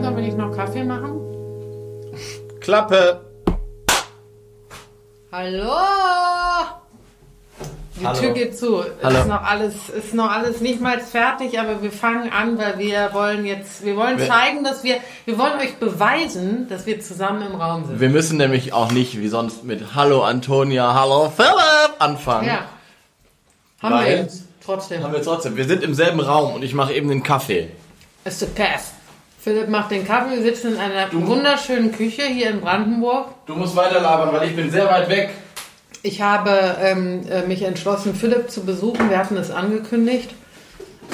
[0.00, 1.20] langsam will ich noch Kaffee machen.
[2.60, 3.20] Klappe!
[5.30, 5.74] Hallo!
[8.00, 8.18] Die Hallo.
[8.18, 8.82] Tür geht zu.
[9.02, 9.18] Hallo.
[9.18, 13.10] Ist noch alles, ist noch alles nicht mal fertig, aber wir fangen an, weil wir
[13.12, 14.96] wollen jetzt, wir wollen Wir- zeigen, dass wir,
[15.26, 18.00] wir wollen euch beweisen, dass wir zusammen im Raum sind.
[18.00, 22.46] Wir müssen nämlich auch nicht wie sonst mit Hallo Antonia, Hallo Philipp anfangen.
[22.48, 22.60] Ja.
[23.82, 24.44] Haben Weil- wir jetzt.
[24.64, 25.02] Trotzdem.
[25.02, 25.56] Haben wir trotzdem.
[25.56, 27.68] Wir sind im selben Raum und ich mache eben den Kaffee.
[28.24, 28.92] Ist the pass.
[29.42, 30.36] Philipp macht den Kaffee.
[30.36, 33.28] Wir sitzen in einer wunderschönen Küche hier in Brandenburg.
[33.46, 35.30] Du musst weiter labern, weil ich bin sehr weit weg.
[36.02, 39.08] Ich habe ähm, äh, mich entschlossen, Philipp zu besuchen.
[39.08, 40.30] Wir hatten es angekündigt.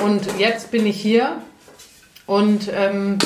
[0.03, 1.37] Und jetzt bin ich hier
[2.27, 3.19] und ähm,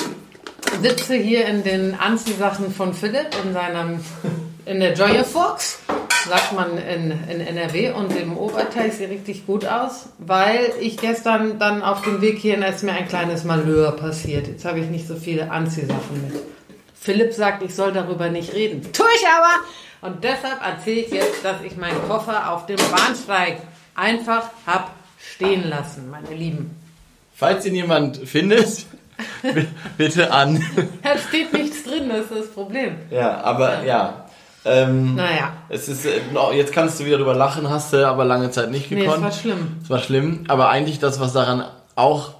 [0.82, 4.00] sitze hier in den Anziehsachen von Philipp in seinem
[4.66, 5.80] in der Joya Fox,
[6.28, 11.58] sagt man in, in NRW und im Oberteil sieht richtig gut aus, weil ich gestern
[11.58, 14.46] dann auf dem Weg hierhin ist mir ein kleines Malheur passiert.
[14.46, 16.40] Jetzt habe ich nicht so viele Anziehsachen mit.
[16.94, 18.92] Philipp sagt, ich soll darüber nicht reden.
[18.92, 19.64] Tue ich aber!
[20.02, 23.58] Und deshalb erzähle ich jetzt, dass ich meinen Koffer auf dem Bahnsteig
[23.94, 26.76] einfach hab stehen lassen, meine Lieben.
[27.34, 28.86] Falls ihn jemand findet,
[29.98, 30.62] bitte an.
[31.02, 32.96] Da steht nichts drin, das ist das Problem.
[33.10, 34.26] Ja, aber ja.
[34.64, 36.20] Ähm, Naja, Es ist, äh,
[36.54, 39.24] jetzt kannst du wieder drüber lachen, hast du aber lange Zeit nicht nee, es gekonnt.
[39.24, 39.76] war schlimm.
[39.82, 41.64] Es war schlimm, aber eigentlich das, was daran
[41.96, 42.34] auch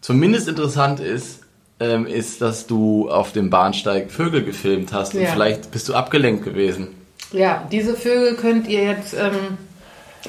[0.00, 1.40] zumindest interessant ist,
[1.80, 5.30] ähm, ist, dass du auf dem Bahnsteig Vögel gefilmt hast und Ja.
[5.32, 6.88] vielleicht bist du abgelenkt gewesen.
[7.32, 9.58] Ja, diese Vögel könnt ihr jetzt ähm,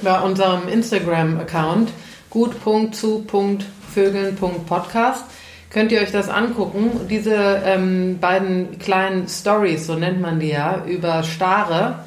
[0.02, 1.92] bei unserem Instagram-Account
[3.96, 5.24] gut.zu.vögeln.podcast
[5.76, 7.02] könnt ihr euch das angucken.
[7.10, 12.00] Diese ähm, beiden kleinen Stories, so nennt man die ja, über Stare,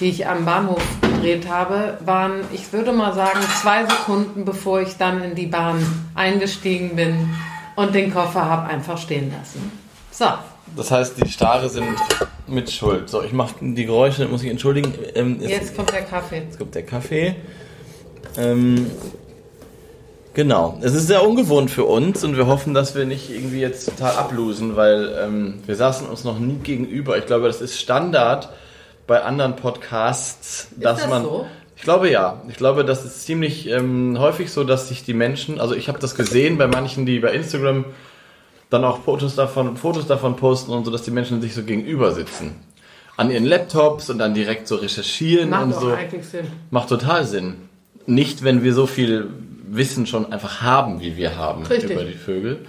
[0.00, 4.96] die ich am Bahnhof gedreht habe, waren, ich würde mal sagen, zwei Sekunden, bevor ich
[4.96, 5.78] dann in die Bahn
[6.14, 7.28] eingestiegen bin
[7.76, 9.70] und den Koffer habe einfach stehen lassen.
[10.10, 10.26] So,
[10.74, 11.86] Das heißt, die Stare sind
[12.46, 13.10] mit Schuld.
[13.10, 14.94] So, ich mache die Geräusche, muss ich entschuldigen.
[15.14, 16.38] Ähm, es- jetzt kommt der Kaffee.
[16.38, 17.34] Jetzt kommt der Kaffee.
[18.38, 18.90] Ähm,
[20.34, 20.78] genau.
[20.82, 24.16] Es ist sehr ungewohnt für uns und wir hoffen, dass wir nicht irgendwie jetzt total
[24.16, 27.18] ablosen, weil ähm, wir saßen uns noch nie gegenüber.
[27.18, 28.50] Ich glaube, das ist Standard
[29.06, 31.22] bei anderen Podcasts, dass das man.
[31.24, 31.46] so?
[31.76, 32.42] Ich glaube ja.
[32.48, 35.98] Ich glaube, das ist ziemlich ähm, häufig so, dass sich die Menschen, also ich habe
[35.98, 37.84] das gesehen bei manchen, die bei Instagram
[38.70, 42.12] dann auch Fotos davon, Fotos davon posten und so, dass die Menschen sich so gegenüber
[42.12, 42.56] sitzen.
[43.16, 45.92] An ihren Laptops und dann direkt so recherchieren Macht und doch so.
[45.92, 46.46] eigentlich Sinn.
[46.70, 47.56] Macht total Sinn.
[48.06, 49.28] Nicht, wenn wir so viel
[49.74, 51.90] Wissen schon einfach haben, wie wir haben Richtig.
[51.92, 52.66] über die Vögel.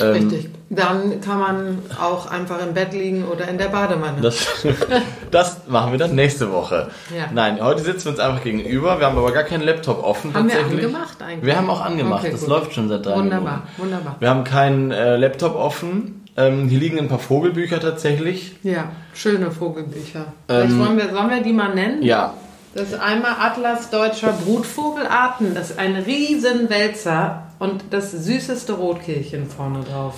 [0.00, 0.48] Ähm, Richtig.
[0.70, 4.20] Dann kann man auch einfach im Bett liegen oder in der Badewanne.
[4.22, 4.46] Das,
[5.30, 6.88] das machen wir dann nächste Woche.
[7.14, 7.26] Ja.
[7.34, 8.98] Nein, heute sitzen wir uns einfach gegenüber.
[8.98, 10.32] Wir haben aber gar keinen Laptop offen.
[10.32, 11.44] haben wir angemacht eigentlich?
[11.44, 12.22] Wir haben auch angemacht.
[12.22, 12.48] Okay, das gut.
[12.48, 13.82] läuft schon seit drei Wunderbar, Minuten.
[13.82, 14.16] wunderbar.
[14.20, 16.24] Wir haben keinen äh, Laptop offen.
[16.36, 18.56] Ähm, hier liegen ein paar Vogelbücher tatsächlich.
[18.62, 20.32] Ja, schöne Vogelbücher.
[20.48, 22.02] Ähm, wollen wir, sollen wir die mal nennen?
[22.02, 22.34] Ja,
[22.74, 25.54] Das ist einmal Atlas deutscher Brutvogelarten.
[25.54, 30.14] Das ist ein Riesenwälzer und das süßeste Rotkehlchen vorne drauf.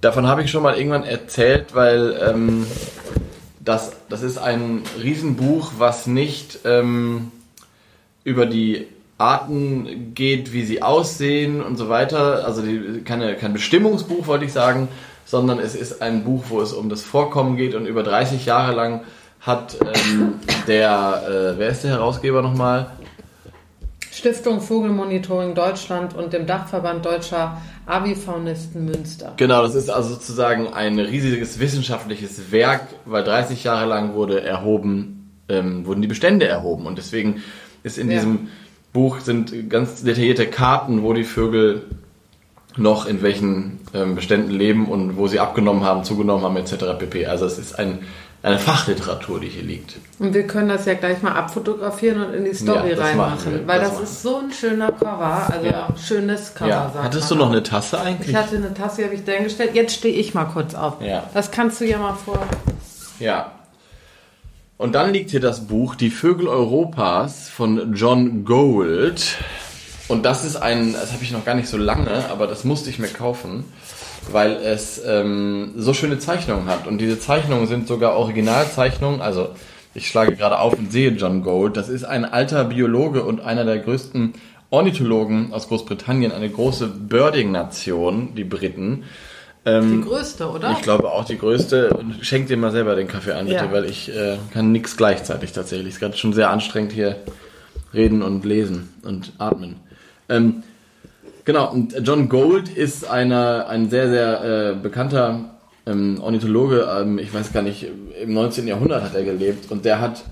[0.00, 2.66] Davon habe ich schon mal irgendwann erzählt, weil ähm,
[3.60, 7.30] das, das ist ein Riesenbuch, was nicht ähm,
[8.24, 8.86] über die
[9.18, 12.46] Arten geht, wie sie aussehen und so weiter.
[12.46, 14.88] Also die, keine, kein Bestimmungsbuch, wollte ich sagen,
[15.26, 18.74] sondern es ist ein Buch, wo es um das Vorkommen geht und über 30 Jahre
[18.74, 19.02] lang
[19.40, 20.34] hat ähm,
[20.66, 22.90] der, äh, wer ist der Herausgeber nochmal?
[24.12, 29.32] Stiftung Vogelmonitoring Deutschland und dem Dachverband Deutscher Avifaunisten Münster.
[29.36, 35.30] Genau, das ist also sozusagen ein riesiges wissenschaftliches Werk, weil 30 Jahre lang wurde erhoben,
[35.48, 37.42] ähm, wurden die Bestände erhoben und deswegen
[37.82, 38.16] ist in Ja.
[38.16, 38.48] diesem
[38.92, 41.82] Buch sind ganz detaillierte Karten, wo die Vögel
[42.76, 46.98] noch in welchen ähm, Beständen leben und wo sie abgenommen haben, zugenommen haben etc.
[46.98, 47.26] pp.
[47.26, 48.00] Also es ist ein,
[48.42, 49.96] eine Fachliteratur, die hier liegt.
[50.18, 53.80] Und wir können das ja gleich mal abfotografieren und in die Story Ja, reinmachen, weil
[53.80, 55.88] das das, ist so ein schöner Cover, also Ja.
[56.02, 56.70] schönes Cover.
[56.70, 56.92] Ja.
[57.02, 58.30] Hattest du noch eine Tasse eigentlich?
[58.30, 59.74] Ich hatte eine Tasse, die habe ich dahingestellt.
[59.74, 61.02] Jetzt stehe ich mal kurz auf.
[61.02, 61.24] Ja.
[61.34, 62.40] Das kannst du ja mal vor.
[63.18, 63.52] Ja.
[64.78, 69.36] Und dann liegt hier das Buch Die Vögel Europas von John Gould.
[70.08, 72.88] Und das ist ein, das habe ich noch gar nicht so lange, aber das musste
[72.88, 73.64] ich mir kaufen,
[74.30, 76.86] weil es ähm, so schöne Zeichnungen hat.
[76.86, 79.20] Und diese Zeichnungen sind sogar Originalzeichnungen.
[79.20, 79.50] Also
[79.94, 81.76] ich schlage gerade auf und sehe John Gould.
[81.76, 84.34] Das ist ein alter Biologe und einer der größten
[84.70, 89.04] Ornithologen aus Großbritannien, eine große Birding-Nation, die Briten.
[89.66, 90.72] Die größte, oder?
[90.72, 91.90] Ich glaube auch die größte.
[91.90, 93.72] Und schenk dir mal selber den Kaffee ein, bitte, Ja.
[93.72, 95.88] weil ich äh, kann nichts gleichzeitig tatsächlich.
[95.88, 97.16] Es ist gerade schon sehr anstrengend hier
[97.92, 99.76] reden und lesen und atmen.
[100.30, 100.62] Ähm,
[101.50, 107.34] Genau, und John Gold ist einer, ein sehr, sehr äh, bekannter ähm, Ornithologe, ähm, ich
[107.34, 107.88] weiß gar nicht,
[108.22, 108.68] im 19.
[108.68, 110.22] Jahrhundert hat er gelebt und der hat,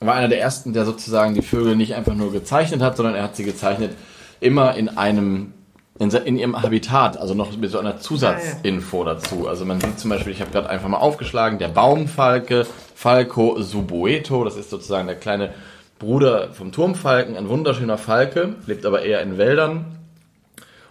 [0.00, 3.22] war einer der ersten, der sozusagen die Vögel nicht einfach nur gezeichnet hat, sondern er
[3.22, 3.92] hat sie gezeichnet
[4.40, 5.52] immer in einem
[6.00, 9.46] in, in ihrem Habitat, also noch mit so einer Zusatzinfo dazu.
[9.46, 12.66] Also man sieht zum Beispiel, ich habe gerade einfach mal aufgeschlagen, der Baumfalke,
[12.96, 15.54] Falco suboeto, das ist sozusagen der kleine
[16.00, 19.92] Bruder vom Turmfalken, ein wunderschöner Falke, lebt aber eher in Wäldern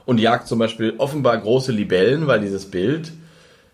[0.06, 3.12] und jagt zum Beispiel offenbar große Libellen, weil dieses Bild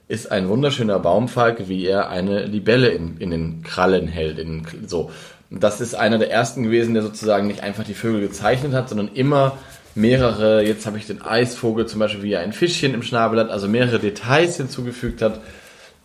[0.08, 4.40] ist ein wunderschöner Baumfalke, wie er eine Libelle in, in den Krallen hält.
[4.40, 5.12] In, so.
[5.50, 9.10] Das ist einer der ersten gewesen, der sozusagen nicht einfach die Vögel gezeichnet hat, sondern
[9.14, 9.58] immer
[9.96, 13.50] mehrere, jetzt habe ich den Eisvogel zum Beispiel, wie er ein Fischchen im Schnabel hat,
[13.50, 15.42] also mehrere Details hinzugefügt hat,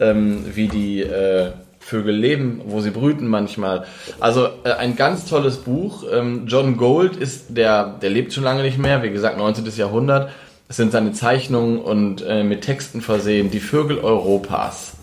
[0.00, 1.52] ähm, wie die äh,
[1.86, 3.86] Vögel leben, wo sie brüten manchmal.
[4.18, 6.04] Also äh, ein ganz tolles Buch.
[6.12, 9.64] Ähm, John Gold ist der, der lebt schon lange nicht mehr, wie gesagt 19.
[9.76, 10.32] Jahrhundert.
[10.68, 13.52] Es sind seine Zeichnungen und äh, mit Texten versehen.
[13.52, 14.94] Die Vögel Europas.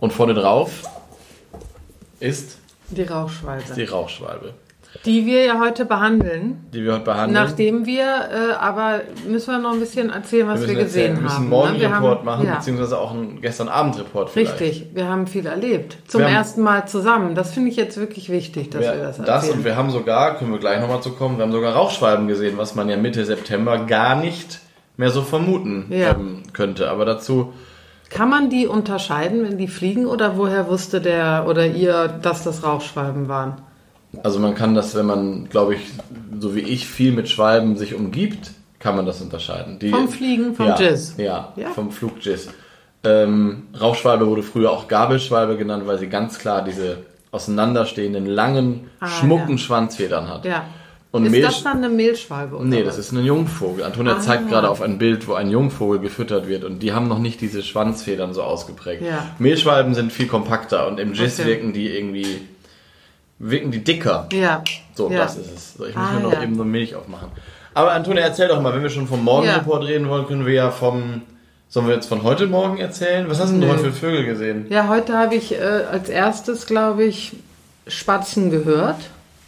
[0.00, 0.82] Und vorne drauf
[2.20, 2.58] ist
[2.90, 3.74] die Rauchschwalbe.
[3.74, 4.52] Die Rauchschwalbe.
[5.04, 6.66] Die wir ja heute behandeln.
[6.72, 7.32] Die wir heute behandeln.
[7.32, 11.16] Nachdem wir, äh, aber müssen wir noch ein bisschen erzählen, was wir, wir gesehen haben.
[11.16, 11.94] Wir müssen morgen ne?
[11.94, 12.54] Report machen, ja.
[12.54, 14.60] beziehungsweise auch einen gestern Abend Report vielleicht.
[14.60, 15.98] Richtig, wir haben viel erlebt.
[16.08, 17.34] Zum ersten Mal zusammen.
[17.34, 19.26] Das finde ich jetzt wirklich wichtig, dass wir, wir das erzählen.
[19.26, 22.26] Das und wir haben sogar, können wir gleich nochmal zu kommen, wir haben sogar Rauchschwalben
[22.26, 24.60] gesehen, was man ja Mitte September gar nicht
[24.96, 26.10] mehr so vermuten ja.
[26.10, 26.90] ähm, könnte.
[26.90, 27.52] Aber dazu.
[28.08, 32.64] Kann man die unterscheiden, wenn die fliegen, oder woher wusste der oder ihr, dass das
[32.64, 33.60] Rauchschwalben waren?
[34.22, 35.80] Also man kann das, wenn man, glaube ich,
[36.38, 39.78] so wie ich viel mit Schwalben sich umgibt, kann man das unterscheiden.
[39.78, 41.14] Die, vom Fliegen, vom ja, Jizz.
[41.18, 42.48] Ja, ja, vom Flugjizz.
[43.04, 46.98] Ähm, Rauchschwalbe wurde früher auch Gabelschwalbe genannt, weil sie ganz klar diese
[47.30, 49.58] auseinanderstehenden, langen, ah, schmucken ja.
[49.58, 50.44] Schwanzfedern hat.
[50.44, 50.64] Ja.
[51.10, 52.56] Und ist Mehl das dann eine Mehlschwalbe?
[52.56, 52.96] Oder nee, was?
[52.96, 53.84] das ist ein Jungvogel.
[53.84, 57.08] Antonia ah, zeigt gerade auf ein Bild, wo ein Jungvogel gefüttert wird und die haben
[57.08, 59.02] noch nicht diese Schwanzfedern so ausgeprägt.
[59.02, 59.26] Ja.
[59.38, 61.48] Mehlschwalben sind viel kompakter und im Jizz okay.
[61.48, 62.42] wirken die irgendwie
[63.38, 64.28] wirken die dicker.
[64.32, 64.62] Ja.
[64.94, 65.18] So, ja.
[65.18, 65.74] das ist es.
[65.74, 66.42] So, ich muss ah, mir noch ja.
[66.42, 67.28] eben so Milch aufmachen.
[67.74, 69.90] Aber Antonia, erzähl doch mal, wenn wir schon vom Morgenreport ja.
[69.90, 71.22] reden wollen, können wir ja vom.
[71.70, 73.28] Sollen wir jetzt von heute Morgen erzählen?
[73.28, 74.66] Was hast du heute für Vögel gesehen?
[74.70, 77.34] Ja, heute habe ich äh, als erstes, glaube ich,
[77.86, 78.96] Spatzen gehört.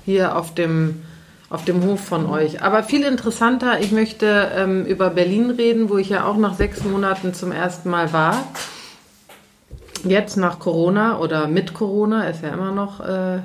[0.04, 1.02] Hier auf dem,
[1.48, 2.62] auf dem Hof von euch.
[2.62, 6.84] Aber viel interessanter, ich möchte ähm, über Berlin reden, wo ich ja auch nach sechs
[6.84, 8.36] Monaten zum ersten Mal war.
[10.04, 13.00] Jetzt nach Corona oder mit Corona, ist ja immer noch.
[13.00, 13.38] Äh,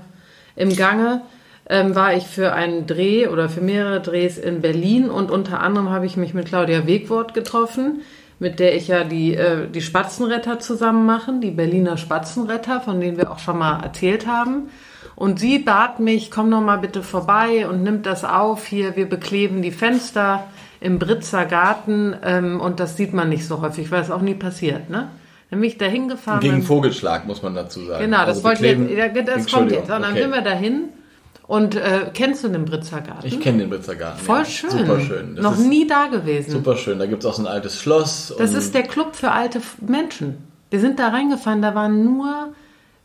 [0.55, 1.21] im Gange
[1.69, 5.89] ähm, war ich für einen Dreh oder für mehrere Drehs in Berlin und unter anderem
[5.89, 8.01] habe ich mich mit Claudia Wegwort getroffen,
[8.39, 13.17] mit der ich ja die, äh, die Spatzenretter zusammen machen, die Berliner Spatzenretter, von denen
[13.17, 14.69] wir auch schon mal erzählt haben.
[15.15, 18.65] Und sie bat mich, komm noch mal bitte vorbei und nimmt das auf.
[18.65, 20.43] Hier, wir bekleben die Fenster
[20.81, 24.35] im Britzer Garten ähm, und das sieht man nicht so häufig, weil es auch nie
[24.35, 25.07] passiert, ne?
[25.55, 26.41] Dann bin ich da hingefahren.
[26.41, 28.03] Gegen Vogelschlag, muss man dazu sagen.
[28.03, 29.83] Genau, das also wollte ich jetzt, das kommt jetzt.
[29.83, 30.23] Und dann okay.
[30.23, 30.89] sind wir dahin.
[31.47, 33.25] Und äh, kennst du den Britzer Garten?
[33.25, 34.19] Ich kenne den Britzer Garten.
[34.19, 34.45] Voll ja.
[34.45, 34.69] schön.
[34.71, 35.35] Super schön.
[35.37, 36.51] Das Noch nie da gewesen.
[36.51, 36.99] Super schön.
[36.99, 38.35] Da gibt es auch so ein altes Schloss.
[38.37, 40.39] Das ist der Club für alte Menschen.
[40.69, 42.53] Wir sind da reingefahren, da waren nur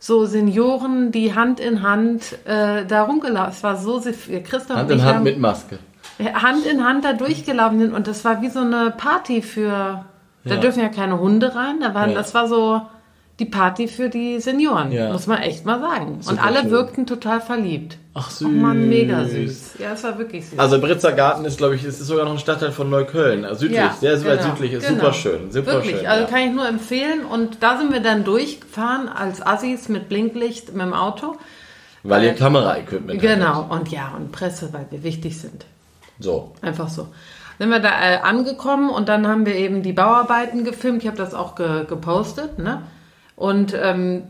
[0.01, 3.53] so Senioren, die Hand in Hand äh, da rumgelaufen.
[3.53, 5.79] Es war so, Christoph Hand in Hand haben, mit Maske.
[6.19, 10.05] Hand in Hand da durchgelaufen sind und das war wie so eine Party für
[10.45, 10.61] da ja.
[10.61, 11.81] dürfen ja keine Hunde rein.
[11.81, 12.17] Da waren, ja.
[12.17, 12.83] Das war so
[13.41, 15.11] die Party für die Senioren, ja.
[15.13, 16.19] muss man echt mal sagen.
[16.21, 16.71] Super und alle schön.
[16.71, 17.97] wirkten total verliebt.
[18.13, 18.47] Ach süß.
[18.47, 19.77] Oh man, mega süß.
[19.79, 20.59] Ja, es war wirklich süß.
[20.59, 23.47] Also Britzer Garten ist, glaube ich, ist sogar noch ein Stadtteil von Neukölln.
[23.47, 24.73] Also südlich, ja, sehr, sehr genau, weit südlich.
[24.75, 25.01] Ist genau.
[25.01, 25.51] super schön.
[25.51, 27.25] Super wirklich, schön, also kann ich nur empfehlen.
[27.25, 31.37] Und da sind wir dann durchgefahren als Assis mit Blinklicht mit dem Auto.
[32.03, 33.35] Weil ihr Kameraequipment habt.
[33.35, 35.65] Genau, und ja, und Presse, weil wir wichtig sind.
[36.19, 36.53] So.
[36.61, 37.09] Einfach so
[37.61, 41.03] sind wir da äh, angekommen und dann haben wir eben die Bauarbeiten gefilmt.
[41.03, 42.59] Ich habe das auch ge gepostet.
[42.59, 42.81] Ne?
[43.37, 44.23] Und ähm,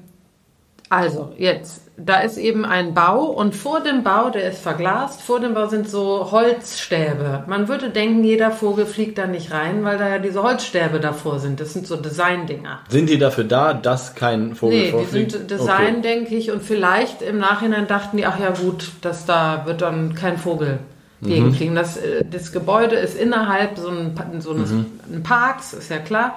[0.89, 5.39] also jetzt, da ist eben ein Bau und vor dem Bau, der ist verglast, vor
[5.39, 7.45] dem Bau sind so Holzstäbe.
[7.47, 11.39] Man würde denken, jeder Vogel fliegt da nicht rein, weil da ja diese Holzstäbe davor
[11.39, 11.61] sind.
[11.61, 12.81] Das sind so Design-Dinger.
[12.89, 15.15] Sind die dafür da, dass kein Vogel nee, vorfliegt?
[15.15, 16.03] Nee, die sind Design, okay.
[16.03, 16.51] denke ich.
[16.51, 20.81] Und vielleicht im Nachhinein dachten die, ach ja gut, dass da wird dann kein Vogel
[21.23, 21.75] gegenfliegen.
[21.75, 21.79] Mhm.
[21.79, 25.23] Das, äh, das Gebäude ist innerhalb so, ein, so eines mhm.
[25.23, 26.37] Parks, ist ja klar.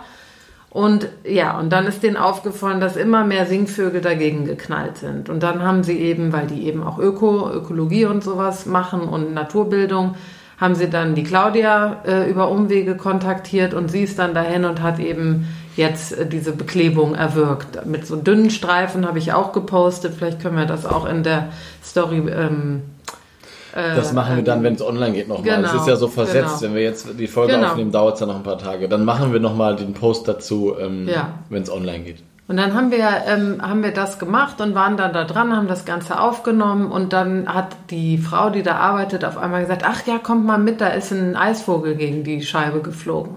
[0.70, 5.30] Und ja, und dann ist denen aufgefallen, dass immer mehr Singvögel dagegen geknallt sind.
[5.30, 9.36] Und dann haben sie eben, weil die eben auch Öko, Ökologie und sowas machen und
[9.36, 10.16] Naturbildung,
[10.60, 14.82] haben sie dann die Claudia äh, über Umwege kontaktiert und sie ist dann dahin und
[14.82, 17.86] hat eben jetzt äh, diese Beklebung erwirkt.
[17.86, 20.16] Mit so dünnen Streifen habe ich auch gepostet.
[20.18, 21.50] Vielleicht können wir das auch in der
[21.84, 22.93] Story ähm, Äh,
[23.76, 25.44] Das machen wir dann, wenn es online geht, nochmal.
[25.56, 26.60] genau, das ist ja so versetzt.
[26.60, 26.62] genau.
[26.62, 27.70] Wenn wir jetzt die Folge Genau.
[27.70, 28.88] aufnehmen, dauert es ja noch ein paar Tage.
[28.88, 31.30] Dann machen wir nochmal den Post dazu, ähm, Ja.
[31.50, 32.18] wenn es online geht.
[32.48, 35.68] Und dann haben wir, ähm, haben wir das gemacht und waren dann da dran, haben
[35.68, 40.06] das Ganze aufgenommen und dann hat die Frau, die da arbeitet, auf einmal gesagt, ach
[40.06, 43.36] ja, kommt mal mit, da ist ein Eisvogel gegen die Scheibe geflogen.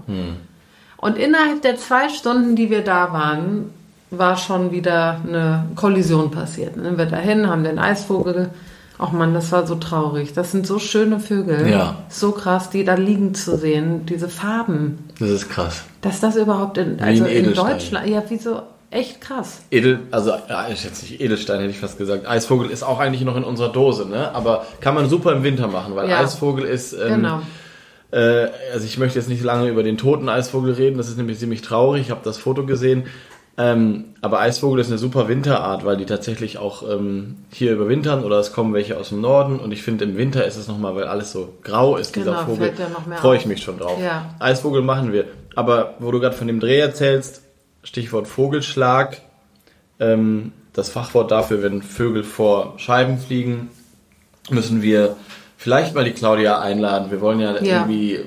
[0.96, 3.70] Und innerhalb der zwei Stunden, die wir da waren,
[4.10, 6.76] war schon wieder eine Kollision passiert.
[6.76, 8.50] Dann sind wir dahin, haben den Eisvogel,
[8.98, 10.32] ach man, das war so traurig.
[10.32, 11.96] Das sind so schöne Vögel, Ja.
[12.08, 14.98] so krass, die da liegen zu sehen, diese Farben.
[15.18, 15.84] Das ist krass.
[16.00, 17.52] Dass das überhaupt in, also in.
[17.54, 19.60] Deutschland, ja, wieso, echt krass.
[19.70, 22.26] Edel, also ja, ist jetzt nicht Edelstein, hätte ich fast gesagt.
[22.28, 24.34] Eisvogel ist auch eigentlich noch in unserer Dose, ne?
[24.34, 26.20] Aber kann man super im Winter machen, weil Ja.
[26.20, 26.92] Eisvogel ist.
[26.92, 27.42] Ähm, Genau.
[28.12, 31.38] Äh, also ich möchte jetzt nicht lange über den toten Eisvogel reden, das ist nämlich
[31.40, 32.02] ziemlich traurig.
[32.02, 33.04] Ich habe das Foto gesehen.
[33.58, 38.38] Ähm, aber Eisvogel ist eine super Winterart, weil die tatsächlich auch ähm, hier überwintern oder
[38.38, 39.58] es kommen welche aus dem Norden.
[39.58, 42.44] Und ich finde, im Winter ist es nochmal, weil alles so grau ist, dieser Genau,
[42.44, 43.42] Vogel, noch mehr freue auf.
[43.42, 43.98] ich mich schon drauf.
[44.02, 44.34] Ja.
[44.40, 45.24] Eisvogel machen wir.
[45.54, 47.40] Aber wo du gerade von dem Dreh erzählst,
[47.82, 49.22] Stichwort Vogelschlag,
[50.00, 53.70] ähm, das Fachwort dafür, wenn Vögel vor Scheiben fliegen,
[54.50, 55.16] müssen wir
[55.56, 57.10] vielleicht mal die Claudia einladen.
[57.10, 57.80] Wir wollen ja, Ja.
[57.80, 58.20] irgendwie,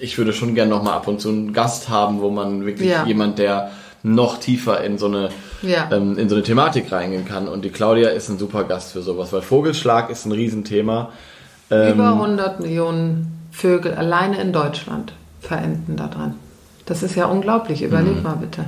[0.00, 2.88] ich würde schon gerne noch mal ab und zu einen Gast haben, wo man wirklich
[2.90, 3.04] Ja.
[3.06, 3.70] jemand, der
[4.06, 5.30] noch tiefer in so eine
[5.62, 5.88] Ja.
[5.90, 7.48] ähm, in so eine Thematik reingehen kann.
[7.48, 11.10] Und die Claudia ist ein super Gast für sowas, weil Vogelschlag ist ein Riesenthema.
[11.70, 16.34] Ähm, Über 100 Millionen Vögel alleine in Deutschland verenden daran.
[16.84, 17.82] Das ist ja unglaublich.
[17.82, 18.66] Überleg mal bitte.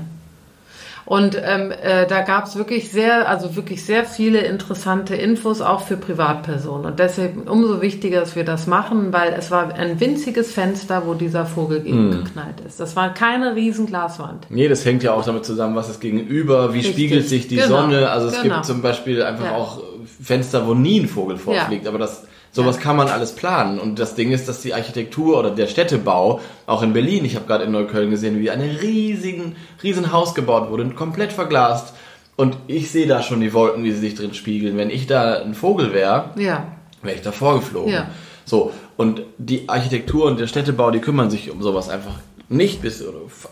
[1.09, 5.81] Und ähm, äh, da gab es wirklich sehr, also wirklich sehr viele interessante Infos auch
[5.81, 6.85] für Privatpersonen.
[6.85, 11.15] Und deshalb umso wichtiger, dass wir das machen, weil es war ein winziges Fenster, wo
[11.15, 12.79] dieser Vogel gegengeknallt ist.
[12.79, 14.49] Das war keine riesen Glaswand.
[14.51, 16.93] Nee, das hängt ja auch damit zusammen, was ist gegenüber, wie Richtig.
[16.93, 17.69] spiegelt sich die Genau.
[17.69, 18.11] Sonne.
[18.11, 18.57] Also es Genau.
[18.57, 19.57] gibt zum Beispiel einfach Ja.
[19.57, 19.81] auch
[20.23, 23.79] Fenster, wo nie ein Vogel vorfliegt, aber das sowas kann man alles planen.
[23.79, 27.47] Und das Ding ist, dass die Architektur oder der Städtebau, auch in Berlin, ich habe
[27.47, 31.95] gerade in Neukölln gesehen, wie ein riesigen, riesen Haus gebaut wurde, komplett verglast.
[32.37, 34.77] Und ich sehe da schon die Wolken, wie sie sich drin spiegeln.
[34.77, 36.67] Wenn ich da ein Vogel wäre, Ja,
[37.03, 37.93] wäre ich davor geflogen.
[37.93, 38.11] Ja.
[38.45, 42.15] So, und die Architektur und der Städtebau, die kümmern sich um sowas einfach
[42.49, 43.05] nicht, bis,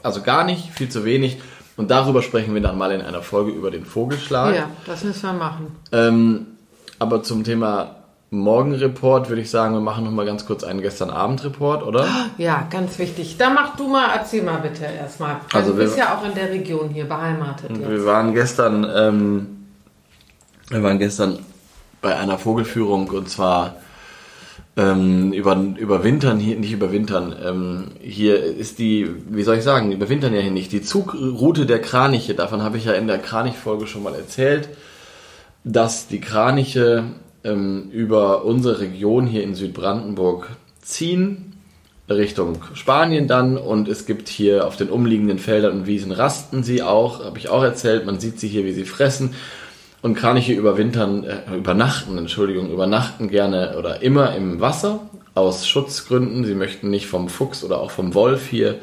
[0.03, 1.39] also gar nicht, viel zu wenig.
[1.77, 4.55] Und darüber sprechen wir dann mal in einer Folge über den Vogelschlag.
[4.55, 5.67] ja, das müssen wir machen.
[5.93, 6.47] Ähm,
[6.99, 7.96] aber zum Thema
[8.31, 12.07] Morgenreport würde ich sagen, wir machen noch mal ganz kurz einen gestern Abend Report, oder?
[12.39, 13.37] Ja, ganz wichtig.
[13.39, 15.37] Da mach du mal, erzähl mal bitte erstmal.
[15.53, 17.71] Also du wir- bist ja auch in der Region hier beheimatet.
[17.71, 17.89] Jetzt.
[17.89, 19.47] Wir waren gestern, ähm,
[20.71, 21.39] wir waren gestern
[22.03, 23.77] bei einer Vogelführung und zwar
[24.77, 27.35] ähm, über, überwintern hier, nicht überwintern.
[27.43, 30.73] Ähm, hier ist die, wie soll ich sagen, überwintern ja hier nicht.
[30.73, 34.69] Die Zugroute der Kraniche, davon habe ich ja in der Kranich-Folge schon mal erzählt,
[35.65, 37.05] dass die Kraniche
[37.47, 40.49] ähm, über unsere Region hier in Südbrandenburg
[40.83, 41.53] ziehen.
[42.09, 46.83] Richtung Spanien dann und es gibt hier auf den umliegenden Feldern und Wiesen rasten sie
[46.83, 49.35] auch, habe ich auch erzählt, man sieht sie hier, wie sie fressen
[50.03, 55.01] und Kraniche überwintern, äh, übernachten, Entschuldigung, übernachten gerne oder immer im Wasser
[55.35, 56.45] aus Schutzgründen.
[56.45, 58.77] Sie möchten nicht vom Fuchs oder auch vom Wolf hier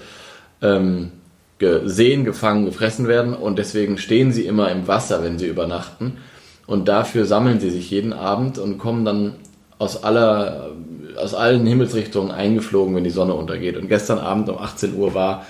[0.61, 1.11] ähm,
[1.59, 6.17] gesehen, gefangen, gefressen werden und deswegen stehen sie immer im Wasser, wenn sie übernachten
[6.65, 9.35] und dafür sammeln sie sich jeden Abend und kommen dann
[9.79, 10.71] aus aller
[11.17, 13.77] aus allen Himmelsrichtungen eingeflogen, wenn die Sonne untergeht.
[13.77, 15.45] Und gestern Abend um 18 Uhr war,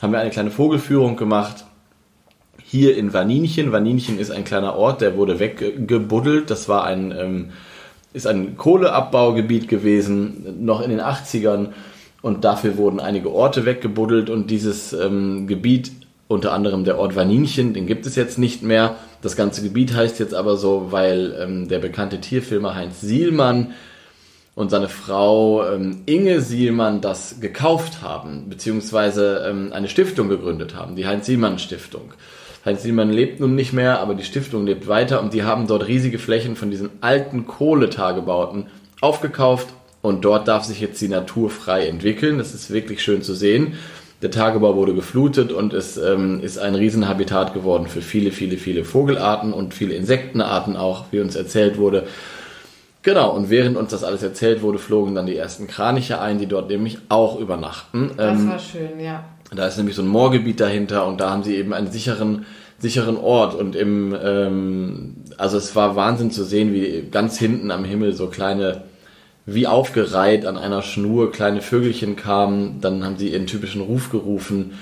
[0.00, 1.64] haben wir eine kleine Vogelführung gemacht.
[2.62, 3.72] Hier in Vaninchen.
[3.72, 6.50] Vaninchen ist ein kleiner Ort, der wurde weggebuddelt.
[6.50, 7.50] Das war ein, ähm,
[8.12, 11.68] ist ein Kohleabbaugebiet gewesen, noch in den 80ern.
[12.22, 14.28] Und dafür wurden einige Orte weggebuddelt.
[14.30, 15.92] Und dieses ähm, Gebiet,
[16.28, 18.96] unter anderem der Ort Vaninchen, den gibt es jetzt nicht mehr.
[19.22, 23.74] Das ganze Gebiet heißt jetzt aber so, weil ähm, der bekannte Tierfilmer Heinz Sielmann
[24.56, 30.96] und seine Frau ähm, Inge Sielmann das gekauft haben, beziehungsweise ähm, eine Stiftung gegründet haben,
[30.96, 32.14] die Heinz-Sielmann-Stiftung.
[32.64, 35.86] Heinz Sielmann lebt nun nicht mehr, aber die Stiftung lebt weiter und die haben dort
[35.86, 38.66] riesige Flächen von diesen alten Kohletagebauten
[39.00, 39.68] aufgekauft
[40.02, 42.38] und dort darf sich jetzt die Natur frei entwickeln.
[42.38, 43.74] Das ist wirklich schön zu sehen.
[44.22, 48.84] Der Tagebau wurde geflutet und es ähm, ist ein Riesenhabitat geworden für viele, viele, viele
[48.84, 52.04] Vogelarten und viele Insektenarten auch, wie uns erzählt wurde.
[53.02, 56.46] Genau, und während uns das alles erzählt wurde, flogen dann die ersten Kraniche ein, die
[56.46, 58.10] dort nämlich auch übernachten.
[58.16, 59.22] Das Ähm, war schön, ja.
[59.54, 62.46] da ist nämlich so ein Moorgebiet dahinter und da haben sie eben einen sicheren,
[62.78, 63.54] sicheren Ort.
[63.54, 68.26] Und im, ähm, also es war Wahnsinn zu sehen, wie ganz hinten am Himmel so
[68.26, 68.82] kleine,
[69.46, 72.80] wie aufgereiht an einer Schnur, kleine Vögelchen kamen.
[72.80, 74.72] Dann haben sie ihren typischen Ruf gerufen.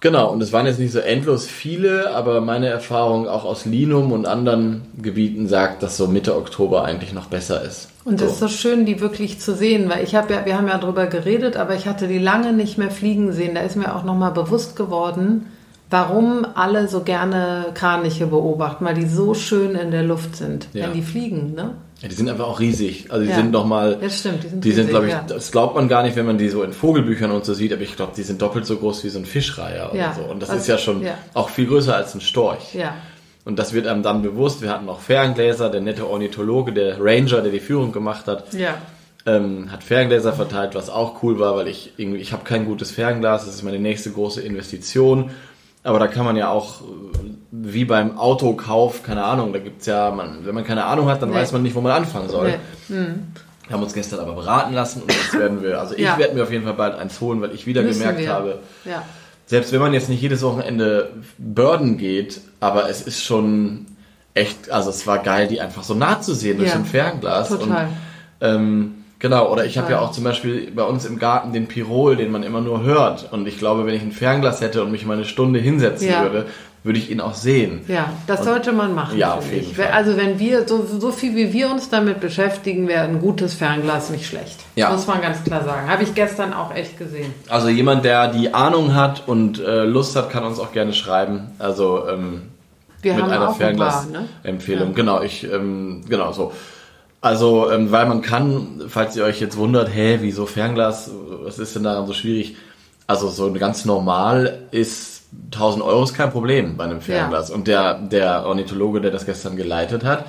[0.00, 4.12] Genau, und es waren jetzt nicht so endlos viele, aber meine Erfahrung auch aus Linum
[4.12, 7.88] und anderen Gebieten sagt, dass so Mitte Oktober eigentlich noch besser ist.
[8.04, 10.68] Und es ist so schön, die wirklich zu sehen, weil ich habe ja, wir haben
[10.68, 13.54] ja drüber geredet, aber ich hatte die lange nicht mehr fliegen sehen.
[13.54, 15.46] Da ist mir auch nochmal bewusst geworden,
[15.90, 20.84] warum alle so gerne Kraniche beobachten, weil die so schön in der Luft sind, Ja.
[20.84, 21.70] wenn die fliegen, ne?
[22.02, 23.06] Ja, die sind einfach auch riesig.
[23.10, 23.36] Also die Ja.
[23.36, 25.24] sind noch mal, Das stimmt, die sind die sind, riesig, glaube ich, ja.
[25.26, 27.82] das glaubt man gar nicht, wenn man die so in Vogelbüchern und so sieht, aber
[27.82, 30.14] ich glaube, die sind doppelt so groß wie so ein Fischreiher oder Ja.
[30.14, 30.22] so.
[30.30, 31.14] Und das Also, ist ja schon ja.
[31.32, 32.74] auch viel größer als ein Storch.
[32.74, 32.94] Ja.
[33.46, 34.60] Und das wird einem dann bewusst.
[34.60, 38.74] Wir hatten auch Ferngläser, der nette Ornithologe, der Ranger, der die Führung gemacht hat, Ja.
[39.24, 42.90] ähm, hat Ferngläser verteilt, was auch cool war, weil ich irgendwie, ich habe kein gutes
[42.90, 45.30] Fernglas, das ist meine nächste große Investition.
[45.86, 46.84] Aber da kann man ja auch, äh,
[47.52, 51.30] wie beim Autokauf, keine Ahnung, da gibt's ja, man, wenn man keine Ahnung hat, dann
[51.30, 51.36] Nee.
[51.36, 52.54] weiß man nicht, wo man anfangen soll.
[52.88, 52.96] Nee.
[53.68, 56.18] Wir haben uns gestern aber beraten lassen und jetzt werden wir, also ich Ja.
[56.18, 58.28] werde mir auf jeden Fall bald eins holen, weil ich wieder Müssen gemerkt wir.
[58.32, 59.02] habe, Ja.
[59.46, 63.86] selbst wenn man jetzt nicht jedes Wochenende Börden geht, aber es ist schon
[64.34, 66.76] echt, also es war geil, die einfach so nah zu sehen durch Ja.
[66.76, 67.48] ein Fernglas.
[67.48, 67.86] Total.
[67.86, 67.88] Und,
[68.40, 72.16] ähm, genau, oder ich habe ja auch zum Beispiel bei uns im Garten den Pirol,
[72.16, 73.32] den man immer nur hört.
[73.32, 76.22] Und ich glaube, wenn ich ein Fernglas hätte und mich mal eine Stunde hinsetzen Ja.
[76.22, 76.46] würde,
[76.86, 77.80] würde ich ihn auch sehen.
[77.88, 79.18] Ja, das sollte man machen.
[79.18, 79.76] Ja, auf jeden ich.
[79.76, 79.88] Fall.
[79.88, 84.10] Also wenn wir, so, so viel wie wir uns damit beschäftigen, wäre ein gutes Fernglas
[84.10, 84.60] nicht schlecht.
[84.76, 84.90] Ja.
[84.90, 85.90] Muss man ganz klar sagen.
[85.90, 87.34] Habe ich gestern auch echt gesehen.
[87.48, 91.50] Also jemand, der die Ahnung hat und äh, Lust hat, kann uns auch gerne schreiben.
[91.58, 92.42] Also ähm,
[93.02, 93.54] mit einer auch ein ne?
[93.54, 94.88] Fernglas-Empfehlung.
[94.90, 94.94] Ja.
[94.94, 96.52] Genau, ich, ähm, genau so.
[97.20, 101.10] Also, ähm, weil man kann, falls ihr euch jetzt wundert, hä, wieso Fernglas,
[101.42, 102.56] was ist denn daran so schwierig?
[103.06, 107.50] Also so ganz normal ist 1000 Euro ist kein Problem bei einem Fernglas.
[107.50, 110.26] Und der, der Ornithologe, der das gestern geleitet hat,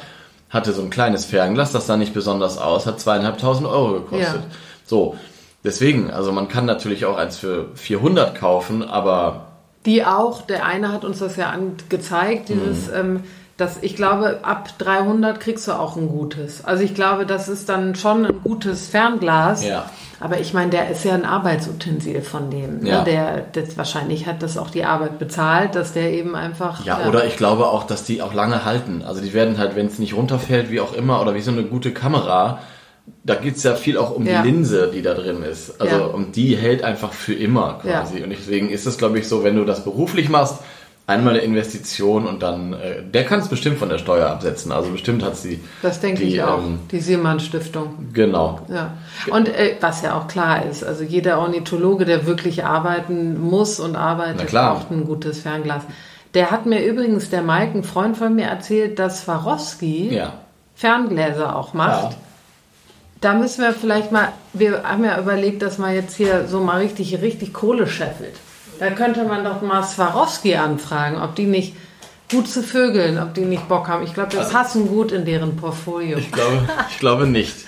[0.49, 4.41] hatte so ein kleines Fernglas, das sah nicht besonders aus, hat zweieinhalbtausend Euro gekostet.
[4.41, 4.55] Ja.
[4.85, 5.15] So,
[5.63, 9.47] deswegen, also man kann natürlich auch eins für 400 kaufen, aber
[9.85, 12.93] Die auch, der eine hat uns das ja an, gezeigt, dieses, Mhm.
[12.95, 13.19] ähm,
[13.57, 16.63] dass ich glaube, ab 300 kriegst du auch ein gutes.
[16.63, 19.65] Also ich glaube, das ist dann schon ein gutes Fernglas.
[19.65, 19.89] Ja.
[20.19, 22.85] Aber ich meine, der ist ja ein Arbeitsutensil von dem.
[22.85, 22.99] Ja.
[22.99, 23.03] Ne?
[23.05, 26.85] Der, das, wahrscheinlich hat das auch die Arbeit bezahlt, dass der eben einfach.
[26.85, 29.03] Ja, oder ich glaube auch, dass die auch lange halten.
[29.05, 31.63] Also die werden halt, wenn es nicht runterfällt, wie auch immer, oder wie so eine
[31.63, 32.59] gute Kamera,
[33.23, 34.41] da geht's ja viel auch um Ja.
[34.41, 35.79] die Linse, die da drin ist.
[35.81, 36.05] Also Ja.
[36.05, 38.21] und die hält einfach für immer quasi.
[38.23, 40.57] Und deswegen ist es, glaube ich, so, wenn du das beruflich machst,
[41.07, 44.71] einmal eine Investition und dann, äh, der kann es bestimmt von der Steuer absetzen.
[44.73, 45.61] Also bestimmt hat sie.
[45.81, 46.59] Das denke die, ich auch.
[46.59, 48.09] ähm, die Siemann-Stiftung.
[48.13, 48.59] Genau.
[48.67, 48.97] Ja.
[49.31, 53.95] Und äh, was ja auch klar ist, also jeder Ornithologe, der wirklich arbeiten muss und
[53.95, 55.83] arbeitet, braucht ein gutes Fernglas.
[56.33, 60.33] Der hat mir übrigens, der Mike, ein Freund von mir, erzählt, dass Swarovski Ja.
[60.75, 62.11] Ferngläser auch macht.
[62.11, 62.17] Ja.
[63.21, 66.81] Da müssen wir vielleicht mal, wir haben ja überlegt, dass man jetzt hier so mal
[66.81, 68.35] richtig, richtig Kohle scheffelt.
[68.79, 71.73] Da könnte man doch mal Swarovski anfragen, ob die nicht
[72.29, 74.03] gut zu vögeln, ob die nicht Bock haben.
[74.03, 76.17] Ich glaube, wir passen gut in deren Portfolio.
[76.17, 77.55] Ich glaube, ich glaube nicht.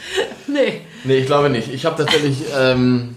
[0.51, 0.81] Nee.
[1.03, 1.71] Nee, ich glaube nicht.
[1.71, 3.15] Ich habe tatsächlich, ähm,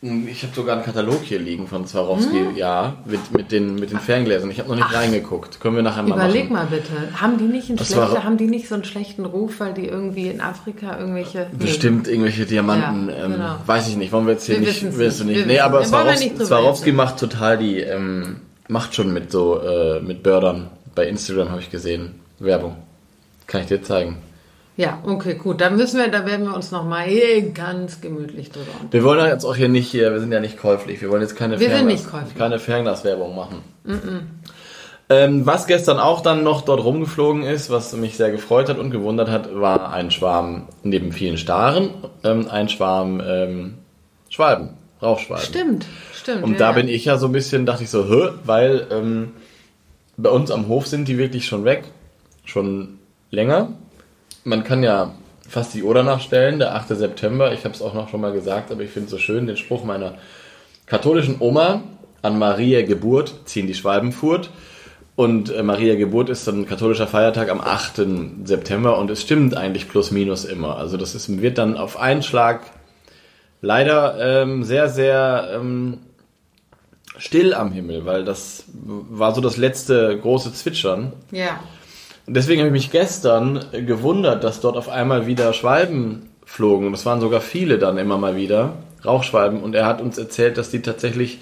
[0.00, 2.56] ich habe sogar einen Katalog hier liegen von Swarovski, Hm?
[2.56, 4.48] ja, mit, mit, den, mit den Ferngläsern.
[4.50, 5.58] Ich habe noch nicht reingeguckt.
[5.60, 6.68] Können wir nachher mal Überleg machen.
[6.70, 9.74] mal bitte, haben die nicht einen schlechter, haben die nicht so einen schlechten Ruf, weil
[9.74, 11.64] die irgendwie in Afrika irgendwelche Nee.
[11.64, 13.56] Bestimmt irgendwelche Diamanten, Ja, ähm, genau.
[13.66, 14.12] weiß ich nicht.
[14.12, 15.38] Wollen wir jetzt hier Wir nicht, willst du nicht.
[15.38, 18.36] Wir Nee, aber Swarovski, nicht Swarovski macht total die, ähm,
[18.68, 20.68] macht schon mit so, äh, mit Bördern.
[20.94, 22.14] Bei Instagram habe ich gesehen.
[22.38, 22.76] Werbung.
[23.48, 24.18] Kann ich dir zeigen.
[24.78, 25.60] Ja, okay, gut.
[25.60, 27.08] Dann müssen wir, da werden wir uns nochmal
[27.52, 28.92] ganz gemütlich drüber unterhalten.
[28.92, 31.20] Wir wollen ja jetzt auch hier nicht hier, wir sind ja nicht käuflich, wir wollen
[31.20, 32.34] jetzt keine, Wir sind Fernglas- nicht käuflich.
[32.38, 33.62] keine Fernglaswerbung machen.
[35.10, 38.92] Ähm, was gestern auch dann noch dort rumgeflogen ist, was mich sehr gefreut hat und
[38.92, 41.90] gewundert hat, war ein Schwarm neben vielen Staren,
[42.22, 43.74] ähm, ein Schwarm ähm,
[44.28, 45.44] Schwalben, Rauchschwalben.
[45.44, 46.44] Stimmt, stimmt.
[46.44, 46.72] Und ja, da ja.
[46.72, 49.32] bin ich ja so ein bisschen, dachte ich so, hä, weil ähm,
[50.16, 51.82] bei uns am Hof sind die wirklich schon weg,
[52.44, 52.98] schon
[53.32, 53.70] länger.
[54.48, 55.12] Man kann ja
[55.46, 56.88] fast die Uhr danach stellen, der 8.
[56.88, 59.46] September, ich habe es auch noch schon mal gesagt, aber ich finde es so schön,
[59.46, 60.14] den Spruch meiner
[60.86, 61.82] katholischen Oma,
[62.22, 64.48] an Maria Geburt ziehen die Schwalben furt.
[65.16, 68.00] Und äh, Maria Geburt ist dann katholischer Feiertag am 8.
[68.44, 70.78] September und es stimmt eigentlich plus minus immer.
[70.78, 72.62] Also das ist, wird dann auf einen Schlag
[73.60, 75.98] leider ähm, sehr, sehr ähm,
[77.18, 81.12] still am Himmel, weil das war so das letzte große Zwitschern.
[81.32, 81.60] Ja,
[82.28, 86.86] Und deswegen habe ich mich gestern gewundert, dass dort auf einmal wieder Schwalben flogen.
[86.86, 89.62] Und es waren sogar viele dann immer mal wieder, Rauchschwalben.
[89.62, 91.38] Und er hat uns erzählt, dass die tatsächlich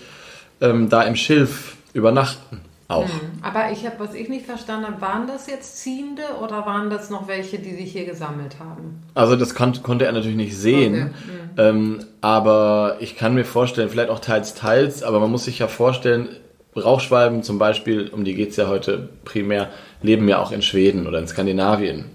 [0.61, 2.61] ähm, da im Schilf übernachten.
[2.89, 3.09] Auch.
[3.43, 7.11] aber ich habe, was ich nicht verstanden habe, waren das jetzt Ziehende oder waren das
[7.11, 9.03] noch welche, die sich hier gesammelt haben?
[9.15, 11.13] Also das kon konnte er natürlich nicht sehen.
[11.59, 15.67] Ähm, aber ich kann mir vorstellen, vielleicht auch teils, teils, aber man muss sich ja
[15.67, 16.29] vorstellen,
[16.77, 19.71] Rauchschwalben zum Beispiel, um die geht es ja heute primär,
[20.07, 22.07] leben ja auch in Schweden oder in Skandinavien.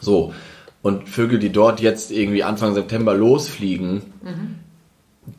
[0.00, 0.32] So.
[0.80, 4.02] Und Vögel, die dort jetzt irgendwie Anfang September losfliegen,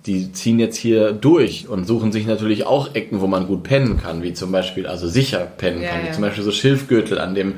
[0.05, 3.99] die ziehen jetzt hier durch und suchen sich natürlich auch Ecken, wo man gut pennen
[4.01, 6.11] kann, wie zum Beispiel, also sicher pennen Ja, kann, wie ja.
[6.13, 7.55] zum Beispiel so Schilfgürtel an dem,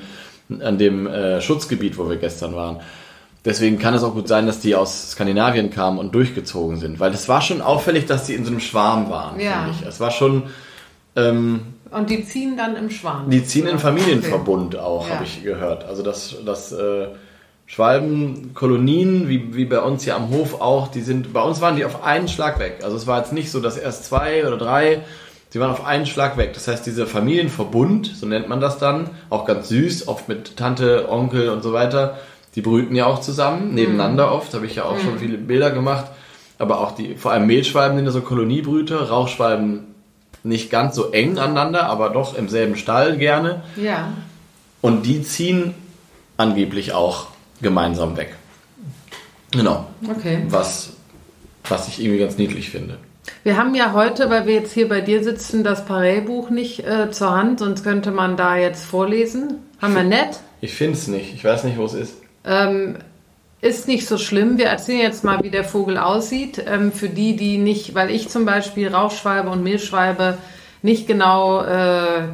[0.61, 2.79] an dem äh, Schutzgebiet, wo wir gestern waren.
[3.45, 7.13] Deswegen kann es auch gut sein, dass die aus Skandinavien kamen und durchgezogen sind, weil
[7.13, 9.61] es war schon auffällig, dass die in so einem Schwarm waren, Ja.
[9.65, 9.87] finde ich.
[9.87, 10.43] Es war schon,
[11.15, 11.59] ähm,
[11.95, 13.29] Und die ziehen dann im Schwarm.
[13.29, 15.15] die ziehen in Ja, Familienverbund auch, Ja.
[15.15, 15.85] habe ich gehört.
[15.85, 17.07] Also dass, dass äh,
[17.67, 21.85] Schwalbenkolonien, wie, wie bei uns hier am Hof auch, die sind, bei uns waren die
[21.85, 22.79] auf einen Schlag weg.
[22.83, 25.01] Also es war jetzt nicht so, dass erst zwei oder drei,
[25.53, 26.53] die waren auf einen Schlag weg.
[26.53, 31.07] Das heißt, dieser Familienverbund, so nennt man das dann, auch ganz süß, oft mit Tante,
[31.09, 32.17] Onkel und so weiter,
[32.55, 36.05] die brüten ja auch zusammen, nebeneinander oft, habe ich ja auch schon viele Bilder gemacht.
[36.57, 39.94] Aber auch die, vor allem Mehlschwalben sind ja so Koloniebrüter, Rauchschwalben
[40.45, 43.63] nicht ganz so eng aneinander, aber doch im selben Stall gerne.
[43.75, 44.13] Ja.
[44.81, 45.73] Und die ziehen
[46.37, 47.27] angeblich auch
[47.61, 48.35] gemeinsam weg.
[49.51, 49.87] Genau.
[50.07, 50.43] Okay.
[50.49, 50.91] Was,
[51.67, 52.97] was ich irgendwie ganz niedlich finde.
[53.43, 57.09] Wir haben ja heute, weil wir jetzt hier bei dir sitzen, das Paré-Buch nicht äh,
[57.11, 59.59] zur Hand, sonst könnte man da jetzt vorlesen.
[59.81, 60.39] Haben wir nett.
[60.61, 61.33] Ich finde es nicht.
[61.33, 62.15] Ich weiß nicht, wo es ist.
[62.43, 62.97] Ähm,
[63.65, 64.59] ist nicht so schlimm.
[64.59, 66.63] Wir erzählen jetzt mal, wie der Vogel aussieht.
[66.67, 70.37] Ähm, für die, die nicht, weil ich zum Beispiel Rauchschwalbe und Mehlschwalbe
[70.83, 72.27] nicht genau äh,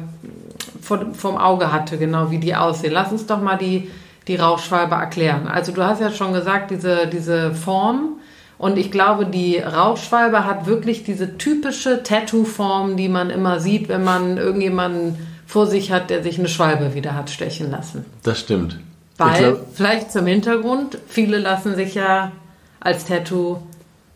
[0.82, 2.92] vor, vom Auge hatte, genau wie die aussehen.
[2.92, 3.90] Lass uns doch mal die,
[4.28, 5.48] die Rauchschwalbe erklären.
[5.48, 8.20] Also du hast ja schon gesagt, diese, diese Form.
[8.58, 14.04] Und ich glaube, die Rauchschwalbe hat wirklich diese typische Tattoo-Form, die man immer sieht, wenn
[14.04, 15.16] man irgendjemanden
[15.46, 18.04] vor sich hat, der sich eine Schwalbe wieder hat stechen lassen.
[18.22, 18.78] Das stimmt.
[19.18, 22.32] Weil, vielleicht zum Hintergrund, viele lassen sich ja
[22.80, 23.58] als Tattoo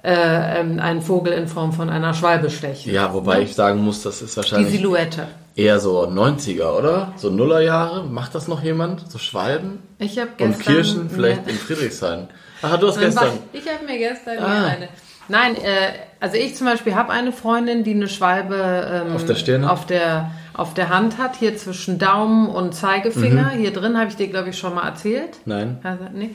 [0.03, 2.93] äh, ähm, einen Vogel in Form von einer Schwalbe stechen.
[2.93, 5.29] ja, wobei ich sagen muss, das ist Die wahrscheinlich Silhouette.
[5.55, 7.13] eher so 90er, oder?
[7.17, 8.05] So Nullerjahre.
[8.05, 9.11] Macht das noch jemand?
[9.11, 9.81] So Schwalben?
[9.99, 10.55] Ich habe gestern...
[10.55, 12.29] Und Kirschen vielleicht in Friedrichshain.
[12.63, 13.39] Ach, du hast gestern.
[13.53, 14.67] Ich habe mir gestern Ah.
[14.67, 14.89] eine...
[15.29, 19.35] Nein, äh, also ich zum Beispiel habe eine Freundin, die eine Schwalbe ähm, Auf der
[19.35, 23.53] Stirn auf der, auf der Hand hat, hier zwischen Daumen und Zeigefinger.
[23.55, 23.59] Mhm.
[23.59, 25.37] Hier drin habe ich dir, glaube ich, schon mal erzählt.
[25.45, 25.79] Nein.
[25.83, 26.31] Also, nee.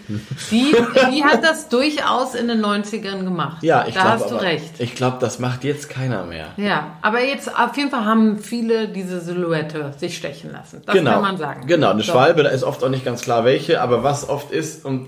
[0.52, 0.76] die,
[1.12, 3.64] die hat das durchaus in den 90ern gemacht.
[3.64, 4.80] Ja, ich Da glaube hast du aber- recht.
[4.80, 6.48] Ich glaube, das macht jetzt keiner mehr.
[6.58, 10.84] Ja, aber jetzt auf jeden Fall haben viele diese Silhouette sich stechen lassen.
[10.86, 11.14] Das genau.
[11.14, 11.66] kann man sagen.
[11.66, 12.12] Genau, eine So.
[12.12, 15.08] Schwalbe, da ist oft auch nicht ganz klar welche, aber was oft ist, und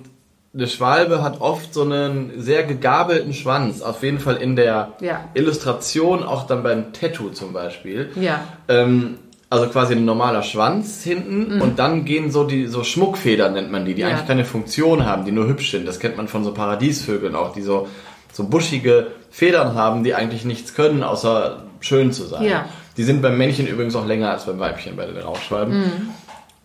[0.55, 5.21] eine Schwalbe hat oft so einen sehr gegabelten Schwanz, auf jeden Fall in der Ja.
[5.33, 8.11] Illustration, auch dann beim Tattoo zum Beispiel.
[8.15, 9.15] Ja, Ähm,
[9.49, 11.61] also quasi ein normaler Schwanz hinten Mhm.
[11.61, 14.07] und dann gehen so die so Schmuckfedern nennt man die, die Ja.
[14.09, 15.87] eigentlich keine Funktion haben, die nur hübsch sind.
[15.87, 17.87] Das kennt man von so Paradiesvögeln auch, die so
[18.31, 22.43] so buschige Federn haben, die eigentlich nichts können, außer schön zu sein.
[22.45, 22.65] Ja.
[22.97, 25.77] Die sind beim Männchen übrigens auch länger als beim Weibchen bei den Rauchschwalben.
[25.77, 25.91] Mhm.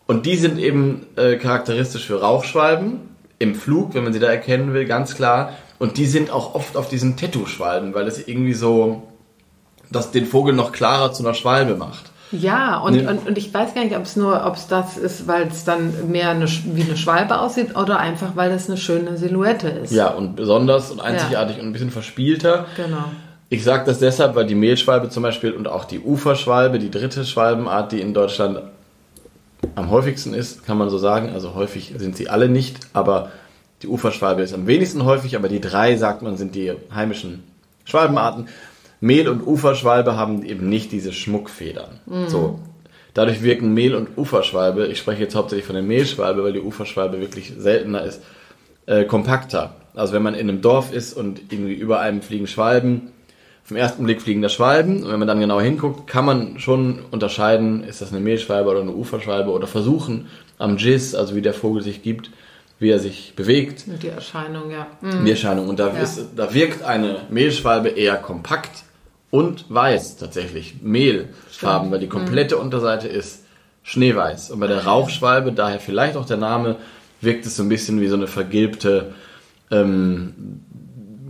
[0.07, 3.01] Und die sind eben äh, charakteristisch für Rauchschwalben
[3.39, 5.53] im Flug, wenn man sie da erkennen will, ganz klar.
[5.79, 9.03] Und die sind auch oft auf diesen Tattoo-Schwalben, weil es irgendwie so
[9.91, 12.11] das den Vogel noch klarer zu einer Schwalbe macht.
[12.33, 13.07] ja und, Nee.
[13.07, 15.65] und, und ich weiß gar nicht, ob es nur, ob es das ist, weil es
[15.65, 19.93] dann mehr eine, wie eine Schwalbe aussieht oder einfach, weil es eine schöne Silhouette ist.
[19.93, 22.67] Ja, und besonders und einzigartig und ein bisschen verspielter.
[22.77, 23.05] Genau.
[23.51, 27.25] Ich sage das deshalb, weil die Mehlschwalbe zum Beispiel und auch die Uferschwalbe, die dritte
[27.25, 28.61] Schwalbenart, die in Deutschland
[29.75, 31.31] am häufigsten ist, kann man so sagen.
[31.31, 33.31] Also häufig sind sie alle nicht, aber
[33.83, 37.45] die Uferschwalbe ist am wenigsten häufig, aber die drei, sagt man, sind die heimischen
[37.85, 38.49] Schwalbenarten.
[39.01, 42.01] Mehl- und Uferschwalbe haben eben nicht diese Schmuckfedern.
[42.29, 42.59] So.
[43.15, 47.21] Dadurch wirken Mehl- und Uferschwalbe, ich spreche jetzt hauptsächlich von der Mehlschwalbe, weil die Uferschwalbe
[47.21, 48.23] wirklich seltener ist,
[48.87, 49.75] äh, kompakter.
[49.95, 53.13] Also wenn man in einem Dorf ist und irgendwie über einem fliegen Schwalben,
[53.69, 57.01] den ersten Blick fliegen da Schwalben und wenn man dann genau hinguckt, kann man schon
[57.11, 60.29] unterscheiden, ist das eine Mehlschwalbe oder eine Uferschwalbe oder versuchen
[60.59, 62.31] am Giss, also wie der Vogel sich gibt,
[62.79, 64.87] wie er sich bewegt, Die Erscheinung, ja.
[65.01, 65.25] Mhm.
[65.25, 65.69] die Erscheinung.
[65.69, 68.85] Und da, ist, da wirkt eine Mehlschwalbe eher kompakt
[69.31, 73.45] und weiß tatsächlich, Mehlfarben, weil die komplette Unterseite ist
[73.83, 74.51] schneeweiß.
[74.51, 76.77] Und bei der Rauchschwalbe, daher vielleicht auch der Name,
[77.21, 79.15] wirkt es so ein bisschen wie so eine vergilbte
[79.71, 80.63] ähm,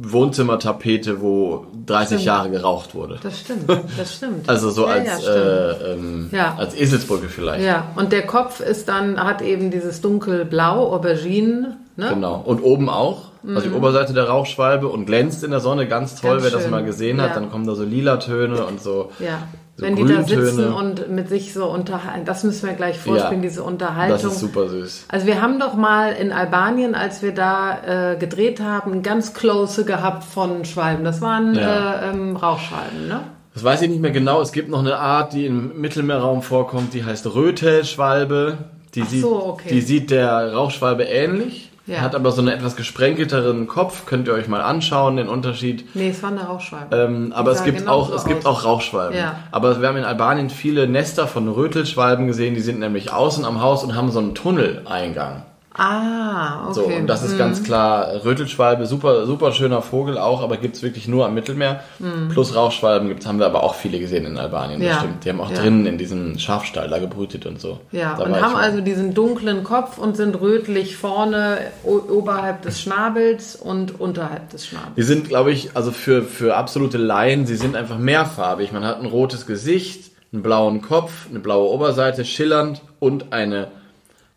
[0.01, 2.25] Wohnzimmertapete, wo 30 Stimmt.
[2.27, 3.19] Jahre geraucht wurde.
[3.23, 4.49] Das stimmt, das stimmt.
[4.49, 6.55] Also so ja, als, ja, äh, ähm, Ja.
[6.57, 7.65] als Eselsbrücke vielleicht.
[7.65, 12.11] ja, und der Kopf ist dann, hat eben dieses dunkelblau, Aubergine, ne?
[12.11, 12.43] Genau.
[12.45, 13.29] Und oben auch.
[13.47, 16.33] Also die Oberseite der Rauchschwalbe und glänzt in der Sonne ganz toll.
[16.33, 16.71] Ganz Wer das schön.
[16.73, 19.11] mal gesehen hat, dann kommen da so lila Töne und so.
[19.21, 19.43] Ja.
[19.79, 23.43] So Wenn die da sitzen und mit sich so unterhalten, das müssen wir gleich vorspielen,
[23.43, 23.49] Ja.
[23.49, 24.31] diese Das Unterhaltung.
[24.33, 25.05] ist super süß.
[25.07, 29.85] Also wir haben doch mal in Albanien, als wir da äh, gedreht haben, ganz close
[29.85, 31.05] gehabt von Schwalben.
[31.05, 31.95] Das waren Ja.
[31.95, 33.21] äh, ähm, Rauchschwalben, ne?
[33.55, 34.41] Das weiß ich nicht mehr genau.
[34.41, 38.59] Es gibt noch eine Art, die im Mittelmeerraum vorkommt, die heißt Rötelschwalbe.
[38.95, 39.69] Die, Ach sieht, so, okay.
[39.71, 42.03] die sieht der Rauchschwalbe ähnlich, Ja.
[42.03, 44.05] hat aber so einen etwas gesprenkelteren Kopf.
[44.07, 45.95] Könnt ihr euch mal anschauen, den Unterschied.
[45.95, 46.95] Nee, es war eine Rauchschwalbe.
[46.95, 49.17] Ähm, aber es gibt, genauso auch, es gibt auch Rauchschwalben.
[49.17, 49.37] Ja.
[49.51, 52.55] Aber wir haben in Albanien viele Nester von Rötelschwalben gesehen.
[52.55, 55.43] Die sind nämlich außen am Haus und haben so einen Tunneleingang.
[55.81, 56.75] Ah, okay.
[56.75, 61.07] So, und das ist ganz klar Rötelschwalbe, super, super schöner Vogel auch, aber gibt's wirklich
[61.07, 61.85] nur am Mittelmeer.
[62.33, 64.99] Plus Rauchschwalben gibt's, haben wir aber auch viele gesehen in Albanien, das Ja.
[64.99, 65.25] stimmt.
[65.25, 65.61] Die haben auch Ja.
[65.63, 67.79] drinnen in diesem Schafstall da gebrütet und so.
[67.93, 73.55] Ja, da und haben also diesen dunklen Kopf und sind rötlich vorne oberhalb des Schnabels
[73.55, 74.95] und unterhalb des Schnabels.
[74.97, 78.73] Die sind, glaube ich, also für, für absolute Laien, sie sind einfach mehrfarbig.
[78.73, 83.69] Man hat ein rotes Gesicht, einen blauen Kopf, eine blaue Oberseite, schillernd und eine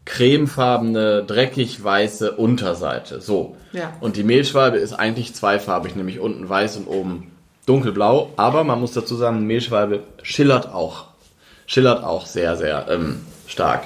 [0.05, 3.21] cremefarbene, dreckig weiße Unterseite.
[3.21, 3.55] So.
[3.71, 3.93] Ja.
[4.01, 7.31] Und die Mehlschwalbe ist eigentlich zweifarbig, nämlich unten weiß und oben
[7.65, 8.31] dunkelblau.
[8.35, 11.05] Aber man muss dazu sagen, Mehlschwalbe schillert auch.
[11.67, 13.83] Schillert auch sehr, sehr ähm, stark.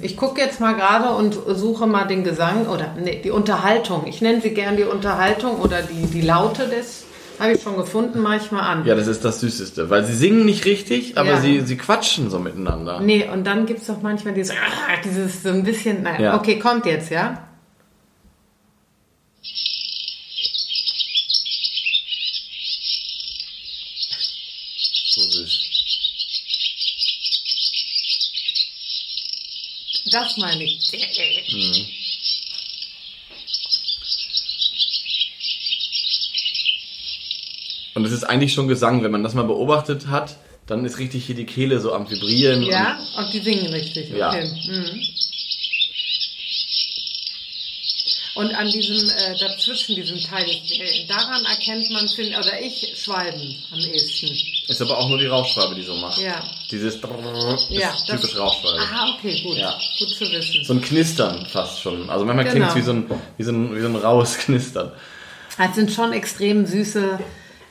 [0.00, 4.06] Ich gucke jetzt mal gerade und suche mal den Gesang oder nee, die Unterhaltung.
[4.06, 7.04] Ich nenne sie gern die Unterhaltung oder die, die Laute des,
[7.42, 8.86] habe ich schon gefunden, manchmal an.
[8.86, 11.40] Ja, das ist das Süßeste, weil sie singen nicht richtig, aber Ja.
[11.40, 13.00] sie, sie quatschen so miteinander.
[13.00, 16.36] Nee, und dann gibt es doch manchmal dieses, ah, dieses so ein bisschen, nein, Ja.
[16.36, 17.48] okay, kommt jetzt, ja?
[25.14, 25.58] So süß.
[30.10, 32.01] Das meine ich.
[37.94, 41.26] Und es ist eigentlich schon Gesang, wenn man das mal beobachtet hat, dann ist richtig
[41.26, 42.62] hier die Kehle so am Vibrieren.
[42.62, 44.28] Ja, und die singen richtig, Ja.
[44.30, 44.44] okay.
[44.66, 45.00] Mhm.
[48.34, 53.56] Und an diesem, äh, dazwischen, diesem Teil, äh, daran erkennt man, find, oder ich, Schwalben
[53.70, 54.30] am ehesten.
[54.30, 56.18] Und ist aber auch nur die Rauchschwalbe, die so macht.
[56.18, 56.42] Ja.
[56.70, 57.02] Dieses ist
[57.68, 58.80] Ja, das- typisch Rauchschwalbe.
[58.80, 59.58] Aha, okay, gut.
[59.58, 59.78] Ja.
[59.98, 60.64] Gut zu wissen.
[60.64, 62.08] So ein Knistern fast schon.
[62.08, 62.54] Also manchmal Genau.
[62.54, 64.92] klingt es wie so ein, wie so ein, wie so ein raues Knistern.
[65.58, 67.20] Das sind schon extrem süße,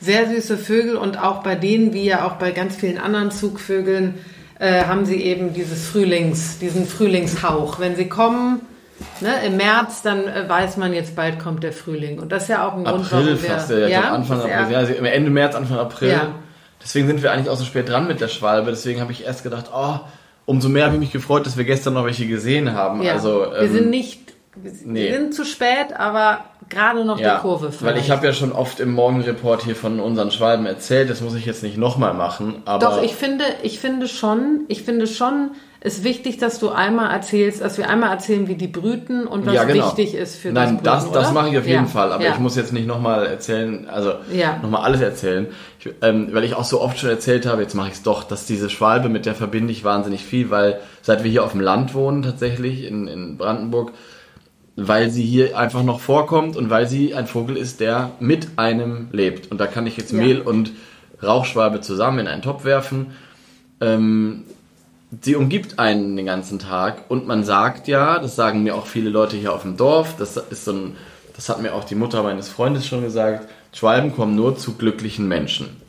[0.02, 4.14] sehr süße Vögel und auch bei denen, wie ja auch bei ganz vielen anderen Zugvögeln,
[4.58, 7.78] äh, haben sie eben dieses Frühlings, diesen Frühlingshauch.
[7.78, 8.60] Wenn sie kommen,
[9.20, 12.18] ne, im März, dann äh, weiß man jetzt bald kommt der Frühling.
[12.18, 14.40] Und das ist ja auch ein Grund, April warum fast, wir, ja, ich glaub Anfang
[14.40, 16.10] April, ja, also Ende März, Anfang April.
[16.10, 16.34] Ja.
[16.82, 18.70] Deswegen sind wir eigentlich auch so spät dran mit der Schwalbe.
[18.70, 20.00] Deswegen habe ich erst gedacht, oh,
[20.46, 23.02] umso mehr habe ich mich gefreut, dass wir gestern noch welche gesehen haben.
[23.02, 25.12] Ja, Also, wir ähm, sind nicht, wir nee.
[25.12, 27.66] sind zu spät, aber gerade noch ja, die Kurve.
[27.66, 28.04] weil vielleicht.
[28.04, 31.10] ich habe ja schon oft im Morgenreport hier von unseren Schwalben erzählt.
[31.10, 32.62] Das muss ich jetzt nicht nochmal machen.
[32.64, 35.50] Aber Doch, ich finde, ich finde schon, ich finde schon,
[35.84, 39.54] ist wichtig, dass du einmal erzählst, dass wir einmal erzählen, wie die brüten und was
[39.54, 39.86] ja, genau.
[39.86, 41.34] wichtig ist für Nein, das das, Brüten, das oder?
[41.34, 42.32] mache ich auf jeden Ja, Fall, aber ja.
[42.32, 44.14] ich muss jetzt nicht nochmal erzählen, also
[44.62, 45.48] nochmal alles erzählen,
[45.80, 48.22] ich, ähm, weil ich auch so oft schon erzählt habe, jetzt mache ich es doch,
[48.22, 51.60] dass diese Schwalbe, mit der verbinde ich wahnsinnig viel, weil seit wir hier auf dem
[51.60, 53.90] Land wohnen tatsächlich in, in Brandenburg,
[54.76, 59.08] weil sie hier einfach noch vorkommt und weil sie ein Vogel ist, der mit einem
[59.12, 59.50] lebt.
[59.50, 60.18] Und da kann ich jetzt Ja.
[60.18, 60.72] Mehl und
[61.22, 63.12] Rauchschwalbe zusammen in einen Topf werfen.
[63.80, 64.44] Ähm,
[65.20, 69.10] sie umgibt einen den ganzen Tag und man sagt ja, das sagen mir auch viele
[69.10, 70.96] Leute hier auf dem Dorf, das ist so ein,
[71.36, 75.28] das hat mir auch die Mutter meines Freundes schon gesagt, Schwalben kommen nur zu glücklichen
[75.28, 75.81] Menschen.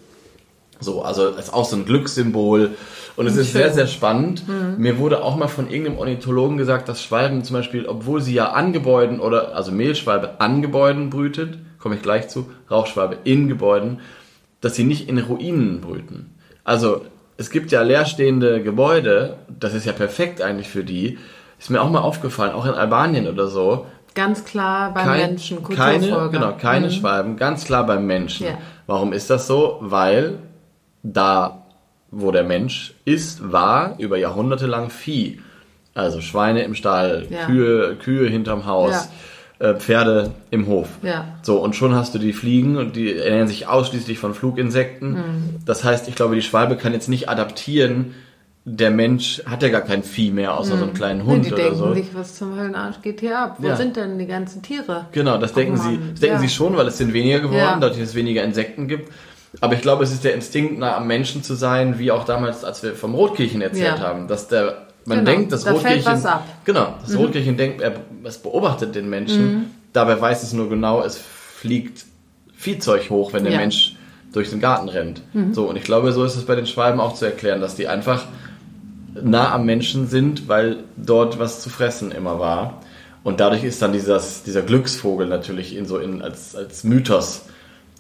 [0.84, 2.72] So, also ist auch so ein Glückssymbol
[3.16, 3.62] und es ist Schön.
[3.62, 4.44] sehr, sehr spannend.
[4.78, 8.52] Mir wurde auch mal von irgendeinem Ornithologen gesagt, dass Schwalben zum Beispiel, obwohl sie ja
[8.52, 14.00] an Gebäuden oder, also Mehlschwalbe an Gebäuden brütet, komme ich gleich zu, Rauchschwalbe in Gebäuden,
[14.62, 16.36] dass sie nicht in Ruinen brüten.
[16.64, 17.02] Also
[17.38, 21.18] es gibt ja leerstehende Gebäude, das ist ja perfekt eigentlich für die.
[21.60, 23.86] Ist mir auch mal aufgefallen, auch in Albanien oder so.
[24.16, 26.30] Ganz klar beim Kein- Menschen, keine, Kulturfolger.
[26.30, 26.92] genau, keine Mhm.
[26.92, 28.46] Schwalben, ganz klar beim Menschen.
[28.48, 28.58] Ja.
[28.86, 29.78] Warum ist das so?
[29.82, 30.36] Weil
[31.04, 31.64] da,
[32.12, 35.40] wo der Mensch ist, war über Jahrhunderte lang Vieh.
[35.94, 37.46] Also Schweine im Stall, Ja.
[37.46, 39.10] Kühe, Kühe hinterm Haus,
[39.60, 40.88] äh, Pferde im Hof.
[41.04, 41.26] Ja.
[41.44, 45.12] So, und schon hast du die Fliegen und die ernähren sich ausschließlich von Fluginsekten.
[45.14, 45.56] Mhm.
[45.66, 48.16] Das heißt, ich glaube, die Schwalbe kann jetzt nicht adaptieren.
[48.66, 51.44] Der Mensch hat ja gar kein Vieh mehr, außer so einen kleinen Nee, Hund Mhm.
[51.44, 51.94] die oder denken so.
[51.94, 53.58] sich, was zum Höllenarsch geht hier ab?
[53.60, 53.76] Wo Ja.
[53.76, 55.08] sind denn die ganzen Tiere?
[55.12, 56.42] Genau, das denken, Mann, sie, das denken ja.
[56.42, 57.78] sie schon, weil es sind weniger geworden, Ja.
[57.80, 59.12] dadurch, dass es weniger Insekten gibt.
[59.62, 62.64] Aber ich glaube, es ist der Instinkt, nah am Menschen zu sein, wie auch damals,
[62.64, 64.00] als wir vom Rotkehlchen erzählt Ja.
[64.00, 66.44] haben, dass der, man Genau, denkt, das da fällt Rotkehlchen, was ab.
[66.66, 71.18] genau, das Rotkehlchen denkt, er, es beobachtet den Menschen, dabei weiß es nur genau, es
[71.18, 72.06] fliegt
[72.56, 73.60] Viehzeug hoch, wenn der Ja.
[73.60, 73.96] Mensch
[74.32, 75.22] durch den Garten rennt.
[75.52, 77.88] So, und ich glaube, so ist es bei den Schwalben auch zu erklären, dass die
[77.88, 78.26] einfach
[79.22, 82.82] nah am Menschen sind, weil dort was zu fressen immer war.
[83.24, 87.44] Und dadurch ist dann dieses, dieser Glücksvogel natürlich in so in, als, als Mythos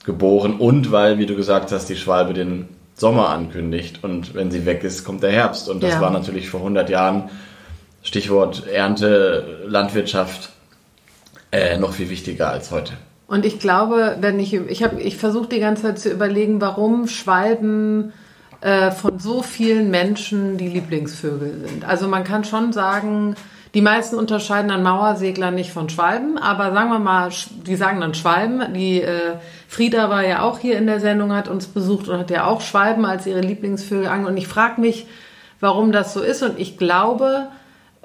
[0.03, 4.65] geboren und weil, wie du gesagt hast, die Schwalbe den Sommer ankündigt und wenn sie
[4.65, 5.67] weg ist, kommt der Herbst.
[5.69, 6.01] Und das Ja.
[6.01, 7.29] war natürlich vor 100 Jahren,
[8.03, 10.49] Stichwort Ernte, Landwirtschaft,
[11.51, 12.93] äh, noch viel wichtiger als heute.
[13.27, 17.07] Und ich glaube, wenn ich, ich habe, ich versuche die ganze Zeit zu überlegen, warum
[17.07, 18.11] Schwalben
[18.61, 21.85] äh, von so vielen Menschen die Lieblingsvögel sind.
[21.85, 23.35] Also man kann schon sagen,
[23.73, 27.31] die meisten unterscheiden dann Mauersegler nicht von Schwalben, aber sagen wir mal,
[27.65, 28.73] die sagen dann Schwalben.
[28.73, 32.29] Die äh, Frieda war ja auch hier in der Sendung, hat uns besucht und hat
[32.29, 34.25] ja auch Schwalben als ihre Lieblingsvögel an.
[34.25, 35.07] Und ich frage mich,
[35.59, 36.43] warum das so ist.
[36.43, 37.47] Und ich glaube,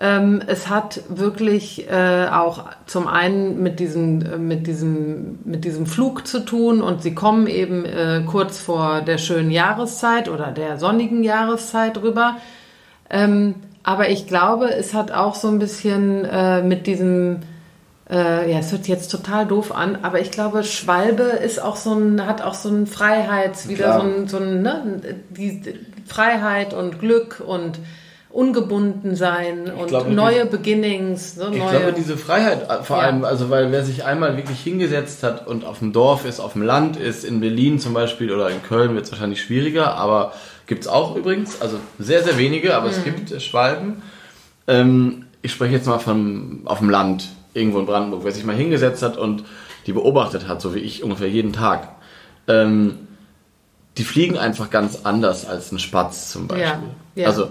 [0.00, 5.84] ähm, es hat wirklich äh, auch zum einen mit diesem, äh, mit, diesem, mit diesem
[5.84, 10.78] Flug zu tun und sie kommen eben äh, kurz vor der schönen Jahreszeit oder der
[10.78, 12.36] sonnigen Jahreszeit rüber.
[13.10, 13.56] Ähm,
[13.88, 17.38] aber ich glaube, es hat auch so ein bisschen äh, mit diesem,
[18.10, 21.76] äh, ja, es hört sich jetzt total doof an, aber ich glaube, Schwalbe ist auch
[21.76, 24.00] so ein, hat auch so ein Freiheits, wieder Klar.
[24.02, 25.62] so ein, so ein ne, die
[26.06, 27.78] Freiheit und Glück und
[28.28, 31.70] ungebunden sein und glaube, neue Beginnings, so Ich neue.
[31.70, 33.04] glaube, diese Freiheit, äh, vor Ja.
[33.04, 36.52] allem, also weil wer sich einmal wirklich hingesetzt hat und auf dem Dorf ist, auf
[36.52, 40.34] dem Land ist, in Berlin zum Beispiel oder in Köln wird es wahrscheinlich schwieriger, aber
[40.68, 42.92] gibt's auch übrigens, also sehr, sehr wenige, aber Mhm.
[42.92, 44.02] es gibt äh, Schwalben.
[44.68, 48.54] Ähm, ich spreche jetzt mal von auf dem Land, irgendwo in Brandenburg, wer sich mal
[48.54, 49.44] hingesetzt hat und
[49.86, 51.88] die beobachtet hat, so wie ich ungefähr jeden Tag.
[52.46, 52.94] Ähm,
[53.96, 56.66] die fliegen einfach ganz anders als ein Spatz zum Beispiel.
[56.66, 56.82] Ja,
[57.22, 57.26] ja.
[57.26, 57.48] Also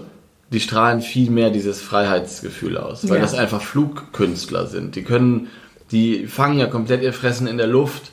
[0.50, 3.22] die strahlen viel mehr dieses Freiheitsgefühl aus, weil Ja.
[3.22, 4.96] das einfach Flugkünstler sind.
[4.96, 5.48] Die können,
[5.90, 8.10] die fangen ja komplett ihr Fressen in der Luft.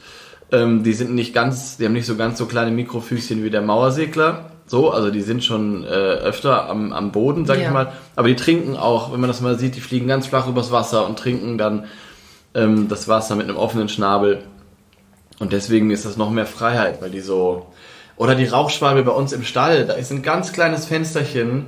[0.52, 3.62] Ähm, die sind nicht ganz, die haben nicht so ganz so kleine Mikrofüßchen wie der
[3.62, 4.52] Mauersegler.
[4.68, 7.68] So, also die sind schon äh, öfter am, am Boden, sag Ja.
[7.68, 7.92] ich mal.
[8.16, 11.06] Aber die trinken auch, wenn man das mal sieht, die fliegen ganz flach übers Wasser
[11.06, 11.86] und trinken dann
[12.56, 14.44] ähm, das Wasser mit einem offenen Schnabel.
[15.40, 17.68] Und deswegen ist das noch mehr Freiheit, weil die so.
[18.18, 21.68] Oder die Rauchschwalbe bei uns im Stall, da ist ein ganz kleines Fensterchen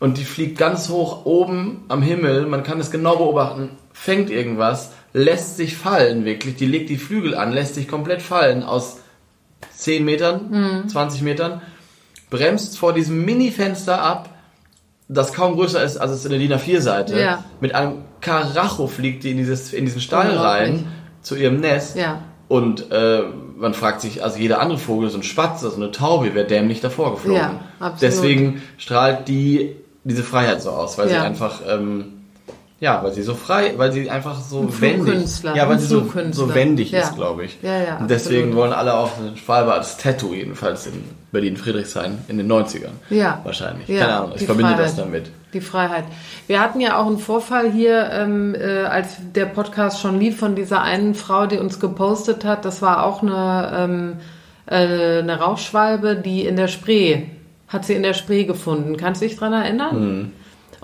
[0.00, 2.46] und die fliegt ganz hoch oben am Himmel.
[2.46, 6.56] Man kann es genau beobachten, fängt irgendwas, lässt sich fallen, wirklich.
[6.56, 8.98] Die legt die Flügel an, lässt sich komplett fallen aus
[9.76, 11.62] 10 Metern, 20 Metern,
[12.34, 14.28] bremst vor diesem Mini-Fenster ab,
[15.08, 17.20] das kaum größer ist als es in der DIN A4-Seite.
[17.20, 17.44] Ja.
[17.60, 20.86] Mit einem Karacho fliegt die in, dieses, in diesen Stall rein,
[21.22, 21.96] zu ihrem Nest.
[21.96, 22.20] Ja.
[22.48, 23.22] Und äh,
[23.56, 26.80] man fragt sich, also jeder andere Vogel, so ein Spatz, so eine Taube, wäre dämlich
[26.80, 27.60] davor geflogen.
[27.80, 27.94] Ja.
[28.00, 32.13] Deswegen strahlt die diese Freiheit so aus, weil sie einfach, ähm,
[32.80, 35.86] ja, weil sie so frei, weil sie einfach so Ein wendig, ja, weil ein sie
[35.86, 37.00] so, so wendig Ja.
[37.00, 37.58] ist, glaube ich.
[37.62, 38.56] Ja, ja, Und deswegen absolut.
[38.56, 42.90] wollen alle auch einen Schwalbe als Tattoo, jedenfalls in Berlin-Friedrichshain in den 90ern.
[43.10, 43.40] Ja.
[43.44, 43.88] Wahrscheinlich.
[43.88, 44.84] Ja, Keine Ahnung, ich verbinde Freiheit.
[44.86, 45.30] das damit.
[45.52, 46.04] Die Freiheit.
[46.46, 50.54] Wir hatten ja auch einen Vorfall hier, ähm, äh, als der Podcast schon lief, von
[50.56, 52.64] dieser einen Frau, die uns gepostet hat.
[52.64, 54.12] Das war auch eine, ähm,
[54.66, 57.22] äh, eine Rauchschwalbe, die in der Spree,
[57.68, 58.96] hat sie in der Spree gefunden.
[58.96, 60.00] Kannst du dich dran erinnern?
[60.18, 60.32] Mhm.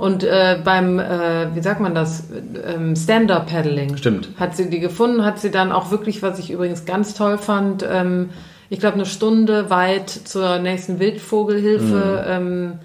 [0.00, 2.24] Und äh, beim, äh, wie sagt man das,
[2.66, 3.98] ähm, Stand-Up-Paddling.
[3.98, 4.30] Stimmt.
[4.38, 7.86] Hat sie die gefunden, hat sie dann auch wirklich, was ich übrigens ganz toll fand,
[7.86, 8.30] ähm,
[8.70, 12.78] ich glaube eine Stunde weit zur nächsten Wildvogelhilfe ähm,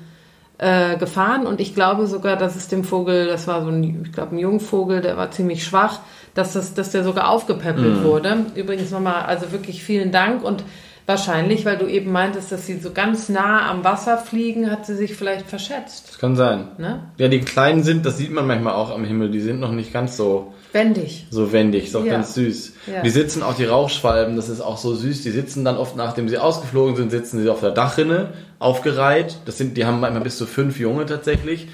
[0.57, 4.11] äh, gefahren und ich glaube sogar, dass es dem Vogel, das war so ein, ich
[4.11, 5.99] glaube ein Jungvogel, der war ziemlich schwach,
[6.33, 8.45] dass das, dass der sogar aufgepäppelt wurde.
[8.55, 10.65] Übrigens nochmal, also wirklich vielen Dank und
[11.05, 14.95] wahrscheinlich, weil du eben meintest, dass sie so ganz nah am Wasser fliegen, hat sie
[14.95, 16.09] sich vielleicht verschätzt.
[16.09, 16.69] Das kann sein.
[16.77, 17.01] Ne?
[17.17, 19.93] Ja, die Kleinen sind, das sieht man manchmal auch am Himmel, die sind noch nicht
[19.93, 21.27] ganz so Wendig.
[21.29, 22.13] so wendig, ist auch Ja.
[22.13, 22.73] ganz süß.
[22.93, 23.01] Ja.
[23.01, 25.21] Die sitzen auch die Rauchschwalben, das ist auch so süß.
[25.23, 29.37] Die sitzen dann oft, nachdem sie ausgeflogen sind, sitzen sie auf der Dachrinne, aufgereiht.
[29.45, 31.67] Das sind, die haben manchmal bis zu fünf Junge tatsächlich.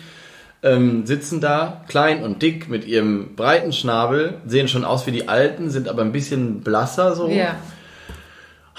[0.63, 5.27] Ähm, sitzen da, klein und dick, mit ihrem breiten Schnabel, sehen schon aus wie die
[5.27, 7.27] Alten, sind aber ein bisschen blasser so.
[7.29, 7.55] Ja.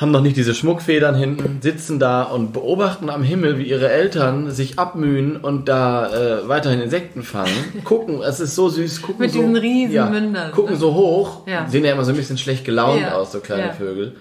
[0.02, 4.50] Haben noch nicht diese Schmuckfedern hinten, sitzen da und beobachten am Himmel, wie ihre Eltern
[4.50, 6.12] sich abmühen und da
[6.42, 7.52] äh, weiterhin Insekten fangen.
[7.84, 10.78] Gucken, es ist so süß, gucken Mit so, diesen riesen Mündern, gucken ne?
[10.78, 11.66] so hoch, Ja.
[11.68, 13.72] sehen ja immer so ein bisschen schlecht gelaunt Ja, aus, so kleine ja.
[13.72, 14.16] Vögel.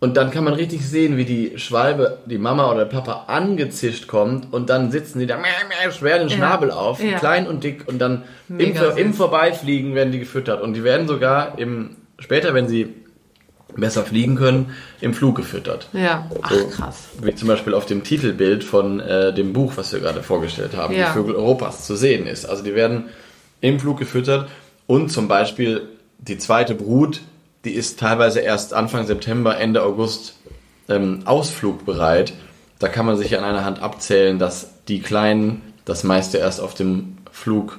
[0.00, 4.08] Und dann kann man richtig sehen, wie die Schwalbe, die Mama oder der Papa angezischt
[4.08, 6.34] kommt und dann sitzen die da mäh, mäh, schwer den Ja.
[6.36, 7.18] Schnabel auf, Ja.
[7.20, 11.56] klein und dick und dann im, im Vorbeifliegen werden die gefüttert und die werden sogar
[11.60, 12.88] im, später, wenn sie
[13.76, 15.88] besser fliegen können, im Flug gefüttert.
[15.92, 16.26] Ja.
[16.42, 17.08] Ach, So, krass.
[17.22, 20.94] Wie zum Beispiel auf dem Titelbild von äh, dem Buch, was wir gerade vorgestellt haben,
[20.94, 21.06] Ja.
[21.08, 22.44] die Vögel Europas zu sehen ist.
[22.46, 23.04] Also die werden
[23.60, 24.48] im Flug gefüttert
[24.86, 27.20] und zum Beispiel die zweite Brut,
[27.64, 30.34] die ist teilweise erst Anfang September, Ende August
[30.88, 32.32] ähm, ausflugbereit.
[32.78, 36.74] Da kann man sich an einer Hand abzählen, dass die Kleinen das meiste erst auf
[36.74, 37.78] dem Flug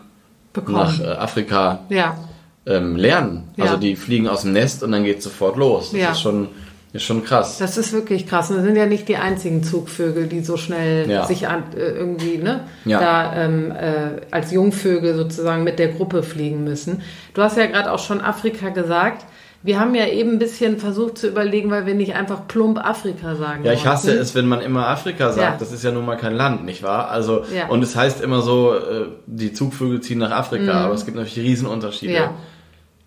[0.54, 0.78] Bekommen.
[0.78, 2.18] nach äh, Afrika Ja.
[2.66, 3.50] Ähm, lernen.
[3.58, 3.66] Ja.
[3.66, 5.92] Also die fliegen aus dem Nest und dann geht sofort los.
[5.92, 6.12] Das Ja.
[6.12, 6.48] ist schon
[6.96, 7.58] Ist schon krass.
[7.58, 8.52] Das ist wirklich krass.
[8.52, 11.26] Und das sind ja nicht die einzigen Zugvögel, die so schnell Ja.
[11.26, 13.00] sich an, äh, irgendwie ne, Ja.
[13.00, 17.02] da ähm, äh, als Jungvögel sozusagen mit der Gruppe fliegen müssen.
[17.34, 19.26] Du hast ja gerade auch schon Afrika gesagt.
[19.64, 23.34] Wir haben ja eben ein bisschen versucht zu überlegen, weil wir nicht einfach plump Afrika
[23.38, 24.22] sagen Ja, ich hasse wollten.
[24.22, 25.54] es, wenn man immer Afrika sagt.
[25.54, 25.56] Ja.
[25.58, 27.10] Das ist ja nun mal kein Land, nicht wahr?
[27.10, 31.18] Also, und es heißt immer so, äh, die Zugvögel ziehen nach Afrika, aber es gibt
[31.18, 32.12] natürlich Riesenunterschiede.
[32.14, 32.18] Mhm.
[32.20, 32.34] Ja.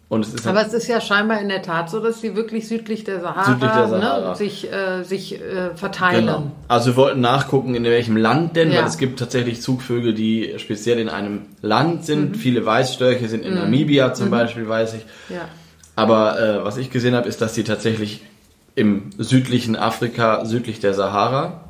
[0.09, 3.21] Es Aber es ist ja scheinbar in der Tat so, dass sie wirklich südlich der
[3.21, 4.29] Sahara, Südlich der Sahara.
[4.31, 6.27] Ne, sich, äh, sich äh, verteilen.
[6.27, 6.43] Genau.
[6.69, 8.81] Also wir wollten nachgucken, in welchem Land denn, Ja.
[8.81, 12.31] weil es gibt tatsächlich Zugvögel, die speziell in einem Land sind.
[12.31, 12.35] Mhm.
[12.37, 15.07] Viele Weißstörche sind in Namibia zum Beispiel, weiß ich.
[15.29, 15.49] Ja.
[15.97, 18.23] Aber äh, was ich gesehen habe, ist, dass die tatsächlich
[18.77, 21.65] im südlichen Afrika, südlich der Sahara,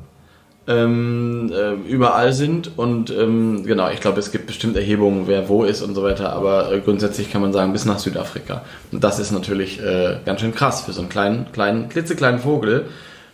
[0.67, 2.77] ähm, äh, überall sind.
[2.77, 6.33] Und ähm, genau, ich glaube, es gibt bestimmt Erhebungen, wer wo ist und so weiter.
[6.33, 8.63] Aber äh, grundsätzlich kann man sagen, bis nach Südafrika.
[8.91, 12.85] Und das ist natürlich äh, ganz schön krass für so einen kleinen, kleinen, klitzekleinen Vogel,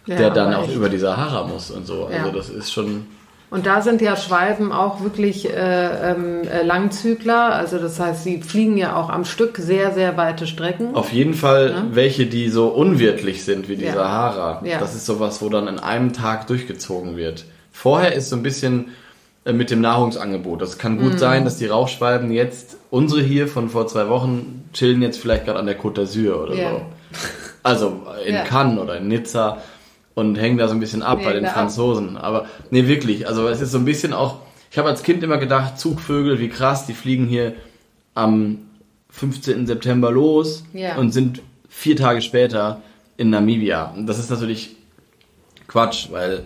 [0.06, 0.76] Ja, der dann auch echt.
[0.76, 2.06] über die Sahara muss und so.
[2.06, 2.32] Also Ja.
[2.34, 3.06] das ist schon.
[3.54, 5.54] Und da sind ja Schwalben auch wirklich äh,
[6.12, 7.54] ähm, äh, Langzügler.
[7.54, 10.96] Also das heißt, sie fliegen ja auch am Stück sehr, sehr weite Strecken.
[10.96, 13.94] Auf jeden Fall welche, die so unwirtlich sind wie die Ja.
[13.94, 14.62] Sahara.
[14.66, 14.80] Ja.
[14.80, 17.46] Das ist sowas, wo dann in einem Tag durchgezogen wird.
[17.72, 18.88] Vorher ist so ein bisschen
[19.46, 20.60] äh, mit dem Nahrungsangebot.
[20.60, 21.02] Das kann Mhm.
[21.12, 25.46] gut sein, dass die Rauchschwalben jetzt, unsere hier von vor zwei Wochen, chillen jetzt vielleicht
[25.46, 26.70] gerade an der Côte d'Azur oder Ja.
[26.72, 26.82] so.
[27.62, 28.44] Also in Ja.
[28.46, 29.60] Cannes oder in Nizza
[30.16, 31.56] und hängen da so ein bisschen ab Nee, bei den da ab.
[31.56, 32.18] Franzosen.
[32.18, 33.28] Aber nee, wirklich.
[33.28, 34.38] Also es ist so ein bisschen auch.
[34.72, 37.54] Ich habe als Kind immer gedacht, Zugvögel, wie krass, die fliegen hier
[38.16, 38.60] am
[39.10, 39.68] 15.
[39.68, 40.98] September los Ja.
[40.98, 42.82] und sind vier Tage später
[43.18, 43.94] in Namibia.
[43.96, 44.76] Und das ist natürlich
[45.68, 46.44] Quatsch, weil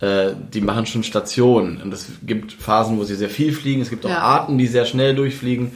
[0.00, 1.80] äh, die machen schon Stationen.
[1.82, 3.82] Und es gibt Phasen, wo sie sehr viel fliegen.
[3.82, 4.18] Es gibt auch Ja.
[4.20, 5.72] Arten, die sehr schnell durchfliegen.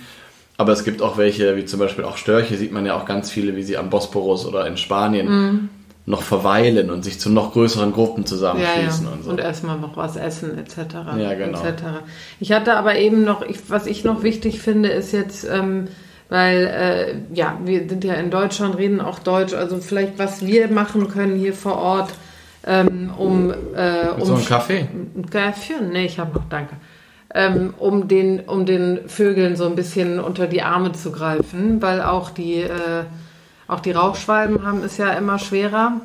[0.58, 3.30] Aber es gibt auch welche, wie zum Beispiel auch Störche, sieht man ja auch ganz
[3.30, 5.68] viele, wie sie am Bosporus oder in Spanien Mhm.
[6.04, 9.12] Noch verweilen und sich zu noch größeren Gruppen ja, zusammenschließen ja.
[9.12, 9.30] und so.
[9.30, 10.94] Und erstmal noch was essen etc.
[11.16, 11.62] Ja, genau.
[11.62, 11.82] etc.
[12.40, 15.88] Ich hatte aber eben noch, ich, was ich noch wichtig finde, ist jetzt, ähm,
[16.28, 20.68] weil äh, ja, wir sind ja in Deutschland, reden auch Deutsch, also vielleicht was wir
[20.68, 22.10] machen können hier vor Ort,
[22.66, 24.88] ähm, um, äh, um so einem Kaffee?
[25.16, 25.74] Ein Kaffee?
[25.80, 26.76] Nee, ich habe noch, danke.
[27.34, 32.02] Ähm, um, den, um den Vögeln so ein bisschen unter die Arme zu greifen, weil
[32.02, 33.04] auch die, äh,
[33.72, 36.00] auch die Rauchschwalben haben es ja immer schwerer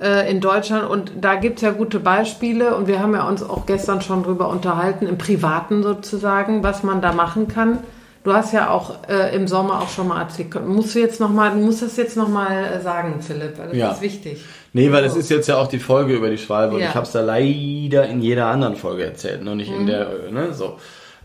[0.00, 3.42] äh, in Deutschland und da gibt es ja gute Beispiele und wir haben ja uns
[3.42, 7.78] auch gestern schon drüber unterhalten, im Privaten sozusagen, was man da machen kann.
[8.22, 10.54] Du hast ja auch äh, im Sommer auch schon mal erzählt.
[10.66, 13.76] Musst du jetzt noch mal, musst das jetzt noch mal äh, sagen, Philipp, weil das
[13.76, 13.90] Ja.
[13.92, 14.44] ist wichtig.
[14.74, 16.88] Nee, weil es ist jetzt ja auch die Folge über die Schwalbe und Ja.
[16.90, 20.52] ich habe es da leider in jeder anderen Folge erzählt, noch nicht in der, ne,
[20.52, 20.76] so.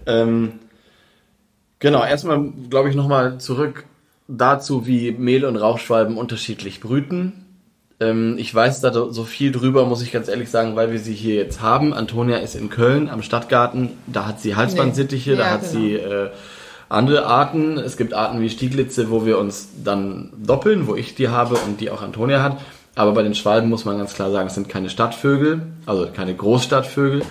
[0.05, 0.53] Ähm,
[1.79, 3.83] genau, erstmal glaube ich nochmal zurück
[4.27, 7.33] dazu, wie Mehl- und Rauchschwalben unterschiedlich brüten.
[7.99, 11.13] Ähm, ich weiß da so viel drüber, muss ich ganz ehrlich sagen, weil wir sie
[11.13, 11.93] hier jetzt haben.
[11.93, 15.37] Antonia ist in Köln am Stadtgarten, da hat sie Halsbandsittiche, Nee.
[15.37, 15.73] da Ja, hat genau.
[15.73, 16.29] sie äh,
[16.89, 17.77] andere Arten.
[17.77, 21.79] Es gibt Arten wie Stieglitze, wo wir uns dann doppeln, wo ich die habe und
[21.79, 22.57] die auch Antonia hat.
[22.95, 26.33] Aber bei den Schwalben muss man ganz klar sagen, es sind keine Stadtvögel, also keine
[26.35, 27.23] Großstadtvögel.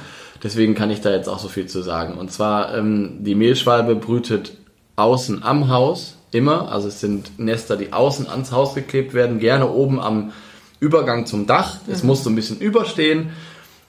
[0.42, 2.18] Deswegen kann ich da jetzt auch so viel zu sagen.
[2.18, 4.58] Und zwar, ähm, die Mehlschwalbe brütet
[4.96, 6.70] außen am Haus, immer.
[6.72, 10.32] Also es sind Nester, die außen ans Haus geklebt werden, gerne oben am
[10.80, 11.78] Übergang zum Dach.
[11.90, 12.08] Es Mhm.
[12.08, 13.30] muss so ein bisschen überstehen.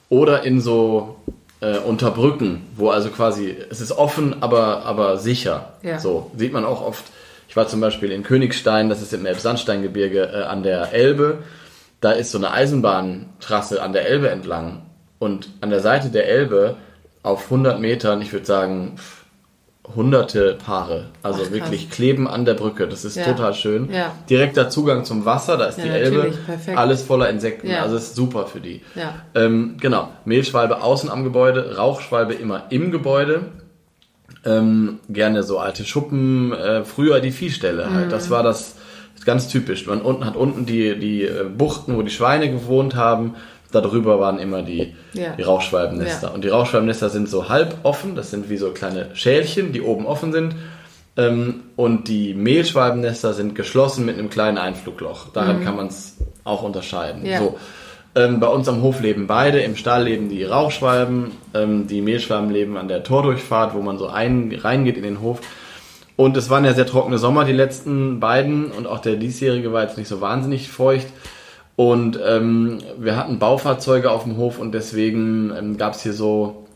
[0.08, 1.16] Oder in so
[1.60, 5.72] äh, unter Brücken, wo also quasi, es ist offen, aber, aber sicher.
[5.82, 5.98] Ja.
[5.98, 7.04] So, sieht man auch oft.
[7.48, 11.38] Ich war zum Beispiel in Königstein, das ist im Elbsandsteingebirge äh, an der Elbe.
[12.00, 14.82] Da ist so eine Eisenbahntrasse an der Elbe entlang.
[15.18, 16.76] Und an der Seite der Elbe
[17.22, 18.96] auf 100 Metern, ich würde sagen,
[19.94, 21.06] hunderte Paare.
[21.22, 22.88] Also Ach, wirklich kleben an der Brücke.
[22.88, 23.24] Das ist Ja.
[23.24, 23.88] total schön.
[23.92, 24.12] Ja.
[24.28, 26.32] Direkter Zugang zum Wasser, da ist Ja, die Elbe.
[26.46, 26.76] perfekt.
[26.76, 27.70] Alles voller Insekten.
[27.70, 28.80] Also ist super für die.
[29.34, 30.08] Ähm, genau.
[30.24, 33.42] Mehlschwalbe außen am Gebäude, Rauchschwalbe immer im Gebäude.
[34.44, 38.06] Ähm, gerne so alte Schuppen, äh, früher die Viehställe halt.
[38.06, 38.10] Mhm.
[38.10, 38.76] Das war das
[39.24, 39.86] ganz typisch.
[39.86, 43.34] Man unten hat unten die, die äh, Buchten, wo die Schweine gewohnt haben.
[43.72, 45.34] Darüber waren immer die, Ja.
[45.36, 46.28] die Rauchschwalbennester.
[46.28, 46.34] Ja.
[46.34, 48.14] Und die Rauchschwalbennester sind so halb offen.
[48.14, 50.54] Das sind wie so kleine Schälchen, die oben offen sind.
[51.16, 55.28] Ähm, und die Mehlschwalbennester sind geschlossen mit einem kleinen Einflugloch.
[55.32, 57.22] Daran kann man es auch unterscheiden.
[57.22, 57.26] Mhm.
[57.26, 57.38] Ja.
[57.38, 57.58] So.
[58.14, 59.60] Ähm, bei uns am Hof leben beide.
[59.60, 61.32] Im Stall leben die Rauchschwalben.
[61.54, 65.40] Ähm, die Mehlschwalben leben an der Tordurchfahrt, wo man so ein, reingeht in den Hof.
[66.16, 68.70] Und es waren ja sehr trockene Sommer, die letzten beiden.
[68.70, 71.08] Und auch der diesjährige war jetzt nicht so wahnsinnig feucht.
[71.76, 76.66] Und ähm, wir hatten Baufahrzeuge auf dem Hof und deswegen ähm, gab es hier so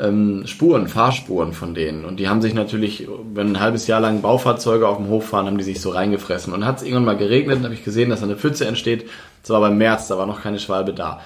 [0.00, 2.04] ähm, Spuren, Fahrspuren von denen.
[2.04, 5.46] Und die haben sich natürlich, wenn ein halbes Jahr lang Baufahrzeuge auf dem Hof fahren,
[5.46, 6.52] haben die sich so reingefressen.
[6.52, 9.08] Und hat es irgendwann mal geregnet, habe ich gesehen, dass da eine Pfütze entsteht.
[9.42, 11.20] Das war beim März, da war noch keine Schwalbe da.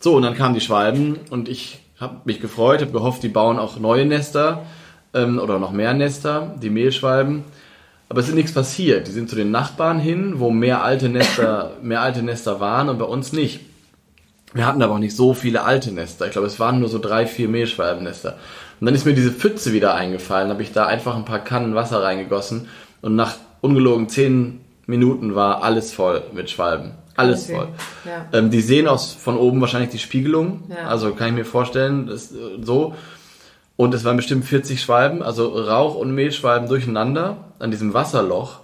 [0.00, 3.58] So, und dann kamen die Schwalben und ich habe mich gefreut, habe gehofft, die bauen
[3.58, 4.62] auch neue Nester
[5.14, 7.44] ähm, oder noch mehr Nester, die Mehlschwalben.
[8.08, 9.08] Aber es ist nichts passiert.
[9.08, 12.98] Die sind zu den Nachbarn hin, wo mehr alte Nester, mehr alte Nester waren und
[12.98, 13.60] bei uns nicht.
[14.54, 16.26] Wir hatten aber auch nicht so viele alte Nester.
[16.26, 18.38] Ich glaube, es waren nur so drei, vier Mehlschwalbennester.
[18.80, 21.74] Und dann ist mir diese Pfütze wieder eingefallen, habe ich da einfach ein paar Kannen
[21.74, 22.68] Wasser reingegossen
[23.02, 26.92] und nach ungelogen zehn Minuten war alles voll mit Schwalben.
[27.16, 27.68] Alles voll.
[28.04, 28.26] Ja.
[28.32, 30.64] Ähm, die sehen aus von oben wahrscheinlich die Spiegelung.
[30.68, 30.88] Ja.
[30.88, 32.94] Also kann ich mir vorstellen, das, äh, so.
[33.76, 38.60] Und es waren bestimmt 40 Schwalben, also Rauch- und Mehlschwalben durcheinander an diesem Wasserloch.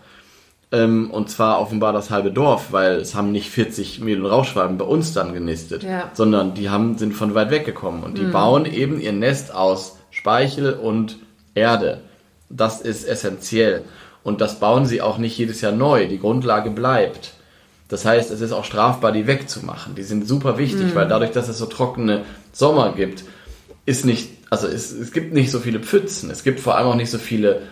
[0.73, 4.79] Ähm, und zwar offenbar das halbe Dorf, weil es haben nicht 40 Mehl- und Rauchschwalben
[4.79, 6.11] bei uns dann genistet, ja.
[6.15, 8.03] sondern die haben, sind von weit weg gekommen.
[8.03, 8.33] Und die mhm.
[8.33, 11.19] bauen eben ihr Nest aus Speichel und
[11.55, 12.01] Erde.
[12.49, 13.85] Das ist essentiell.
[14.25, 16.09] Und das bauen sie auch nicht jedes Jahr neu.
[16.09, 17.35] Die Grundlage bleibt.
[17.89, 19.95] Das heißt, es ist auch strafbar, die wegzumachen.
[19.95, 20.95] Die sind super wichtig, mhm.
[20.95, 23.25] weil dadurch, dass es so trockene Sommer gibt,
[23.85, 26.31] ist nicht, also es, es gibt nicht so viele Pfützen.
[26.31, 27.63] Es gibt vor allem auch nicht so viele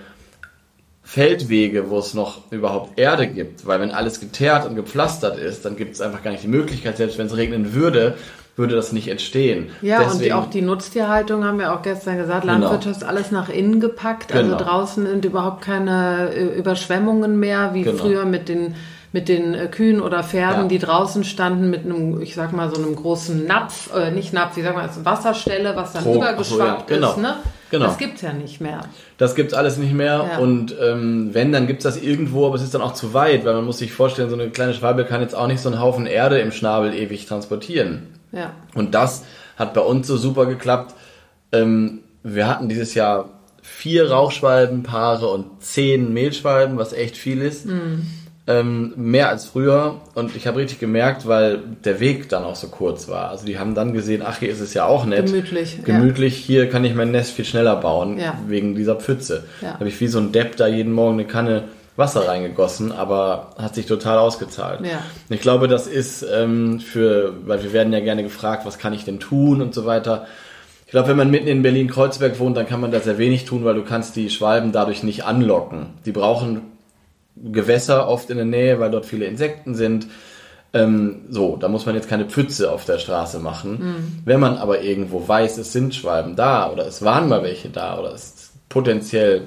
[1.02, 3.66] Feldwege, wo es noch überhaupt Erde gibt.
[3.66, 6.96] Weil wenn alles geteert und gepflastert ist, dann gibt es einfach gar nicht die Möglichkeit,
[6.96, 8.16] selbst wenn es regnen würde,
[8.56, 9.68] würde das nicht entstehen.
[9.82, 12.54] Ja, Deswegen, und die, auch die Nutztierhaltung haben wir auch gestern gesagt, genau.
[12.54, 13.12] Landwirtschaft genau.
[13.12, 14.32] alles nach innen gepackt.
[14.32, 14.62] Also genau.
[14.62, 17.98] draußen sind überhaupt keine äh, Überschwemmungen mehr, wie genau.
[17.98, 18.74] früher mit den
[19.12, 20.68] mit den äh, Kühen oder Pferden, ja.
[20.68, 24.56] die draußen standen mit einem, ich sag mal, so einem großen Napf, äh, nicht Napf,
[24.56, 27.00] wie sag mal, Wasserstelle, was dann Pro, übergeschwappt so, ja.
[27.00, 27.10] genau.
[27.10, 27.16] ist.
[27.18, 27.36] Ne?
[27.70, 27.86] Genau.
[27.86, 28.82] Das gibt's ja nicht mehr.
[29.18, 30.28] Das gibt's alles nicht mehr.
[30.32, 30.38] Ja.
[30.38, 33.54] Und ähm, wenn, dann gibt's das irgendwo, aber es ist dann auch zu weit, weil
[33.54, 36.06] man muss sich vorstellen, so eine kleine Schwalbe kann jetzt auch nicht so einen Haufen
[36.06, 38.14] Erde im Schnabel ewig transportieren.
[38.32, 38.52] Ja.
[38.74, 39.24] Und das
[39.56, 40.94] hat bei uns so super geklappt.
[41.52, 43.30] Ähm, wir hatten dieses Jahr
[43.62, 47.66] vier Rauchschwalbenpaare und zehn Mehlschwalben, was echt viel ist.
[47.66, 48.06] Mhm
[48.50, 52.68] ähm, mehr als früher und ich habe richtig gemerkt, weil der Weg dann auch so
[52.68, 53.30] kurz war.
[53.30, 55.26] Also die haben dann gesehen, ach, hier ist es ja auch nett.
[55.26, 55.78] Gemütlich.
[55.84, 56.46] Gemütlich, ja.
[56.46, 58.38] hier kann ich mein Nest viel schneller bauen, ja.
[58.48, 59.44] wegen dieser Pfütze.
[59.60, 59.72] Ja.
[59.72, 61.64] Da habe ich wie so ein Depp da jeden Morgen eine Kanne
[61.96, 64.80] Wasser reingegossen, aber hat sich total ausgezahlt.
[64.82, 65.02] Ja.
[65.28, 69.04] Ich glaube, das ist ähm, für, weil wir werden ja gerne gefragt, was kann ich
[69.04, 70.26] denn tun und so weiter.
[70.86, 73.64] Ich glaube, wenn man mitten in Berlin-Kreuzberg wohnt, dann kann man da sehr wenig tun,
[73.64, 75.86] weil du kannst die Schwalben dadurch nicht anlocken.
[76.04, 76.62] Die brauchen
[77.42, 80.06] Gewässer oft in der Nähe, weil dort viele Insekten sind.
[80.72, 83.72] Ähm, so, da muss man jetzt keine Pfütze auf der Straße machen.
[83.72, 84.18] Mhm.
[84.24, 87.98] Wenn man aber irgendwo weiß, es sind Schwalben da oder es waren mal welche da
[87.98, 89.42] oder es ist potenziell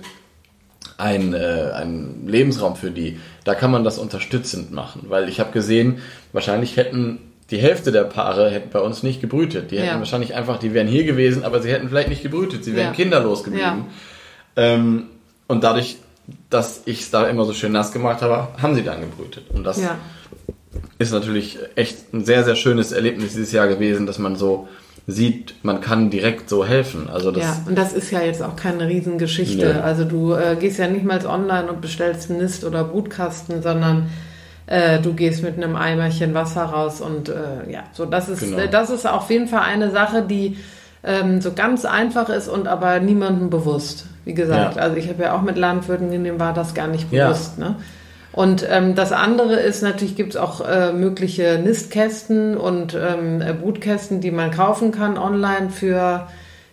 [0.97, 5.05] ein, äh, ein Lebensraum für die, da kann man das unterstützend machen.
[5.07, 5.99] Weil ich habe gesehen,
[6.33, 7.19] wahrscheinlich hätten
[7.51, 9.71] die Hälfte der Paare hätten bei uns nicht gebrütet.
[9.71, 9.99] Die hätten ja.
[9.99, 12.63] wahrscheinlich einfach, die wären hier gewesen, aber sie hätten vielleicht nicht gebrütet.
[12.63, 12.93] Sie wären ja.
[12.93, 13.85] kinderlos geblieben.
[14.55, 14.63] Ja.
[14.63, 15.03] Ähm,
[15.47, 15.97] und dadurch
[16.49, 19.49] dass ich es da immer so schön nass gemacht habe, haben sie dann gebrütet.
[19.51, 19.97] Und das ja.
[20.99, 24.67] ist natürlich echt ein sehr, sehr schönes Erlebnis dieses Jahr gewesen, dass man so
[25.05, 27.09] sieht, man kann direkt so helfen.
[27.09, 29.73] Also das ja, und das ist ja jetzt auch keine Riesengeschichte.
[29.73, 29.81] Nee.
[29.81, 34.09] Also du äh, gehst ja nicht mal online und bestellst Nist oder Brutkasten, sondern
[34.65, 38.65] äh, du gehst mit einem Eimerchen Wasser raus und äh, ja, so das ist genau.
[38.67, 40.57] das ist auf jeden Fall eine Sache, die
[41.03, 44.05] ähm, so ganz einfach ist und aber niemandem bewusst.
[44.25, 44.81] Wie gesagt, ja.
[44.81, 47.57] also ich habe ja auch mit Landwirten, denen war das gar nicht bewusst.
[47.57, 47.69] Ja.
[47.69, 47.75] Ne?
[48.31, 53.53] Und ähm, das andere ist natürlich, gibt es auch äh, mögliche Nistkästen und ähm, äh,
[53.53, 56.27] Brutkästen, die man kaufen kann online für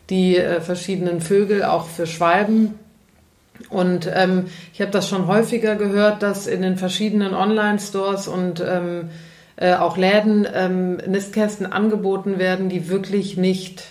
[0.09, 2.75] die äh, verschiedenen Vögel, auch für Schwalben.
[3.69, 9.11] Und ähm, ich habe das schon häufiger gehört, dass in den verschiedenen Online-Stores und ähm,
[9.57, 13.85] äh, auch Läden ähm, Nistkästen angeboten werden, die wirklich nicht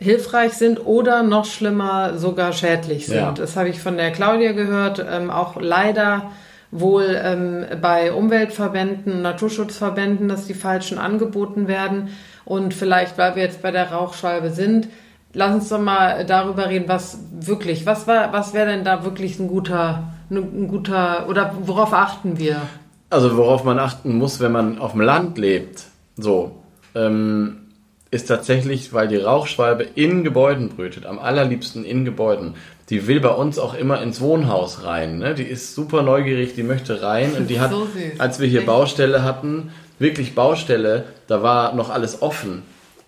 [0.00, 3.16] hilfreich sind oder noch schlimmer sogar schädlich sind.
[3.16, 3.32] Ja.
[3.32, 6.30] Das habe ich von der Claudia gehört, ähm, auch leider
[6.70, 12.08] wohl ähm, bei Umweltverbänden, Naturschutzverbänden, dass die falschen angeboten werden.
[12.44, 14.88] Und vielleicht, weil wir jetzt bei der Rauchschwalbe sind,
[15.34, 19.38] lass uns doch mal darüber reden, was wirklich, was war, was wäre denn da wirklich
[19.38, 22.62] ein guter, ein guter, oder worauf achten wir?
[23.10, 25.84] Also worauf man achten muss, wenn man auf dem Land lebt,
[26.16, 26.52] so,
[26.94, 27.56] ähm,
[28.10, 32.54] ist tatsächlich, weil die Rauchschwalbe in Gebäuden brütet, am allerliebsten in Gebäuden.
[32.88, 35.18] Die will bei uns auch immer ins Wohnhaus rein.
[35.18, 35.34] Ne?
[35.34, 37.34] Die ist super neugierig, die möchte rein.
[37.34, 37.86] Und die hat, so
[38.18, 42.62] als wir hier Baustelle hatten, wirklich Baustelle, da war noch alles offen.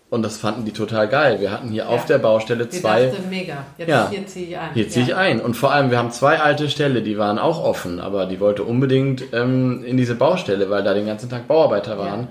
[0.09, 1.41] Und das fanden die total geil.
[1.41, 1.89] Wir hatten hier ja.
[1.89, 3.07] auf der Baustelle zwei.
[3.07, 3.65] Dachte, mega.
[3.79, 4.75] Jetzt ja, hier ziehe ich ein.
[4.75, 5.41] Hier ziehe ich ein.
[5.41, 8.63] Und vor allem, wir haben zwei alte Ställe, die waren auch offen, aber die wollte
[8.63, 12.21] unbedingt ähm, in diese Baustelle, weil da den ganzen Tag Bauarbeiter waren.
[12.21, 12.29] Ja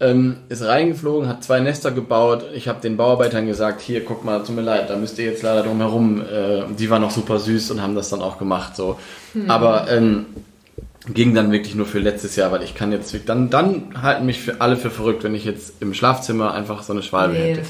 [0.00, 2.44] ähm, ist reingeflogen, hat zwei Nester gebaut.
[2.54, 5.42] Ich habe den Bauarbeitern gesagt, hier, guck mal, tut mir leid, da müsst ihr jetzt
[5.42, 6.22] leider drum herum.
[6.22, 8.76] Äh, die waren noch super süß und haben das dann auch gemacht.
[8.76, 8.98] So.
[9.34, 9.50] Hm.
[9.50, 10.26] Aber ähm,
[11.08, 14.38] Ging dann wirklich nur für letztes Jahr, weil ich kann jetzt, dann, dann halten mich
[14.38, 17.62] für alle für verrückt, wenn ich jetzt im Schlafzimmer einfach so eine Schwalbe Nee, hätte.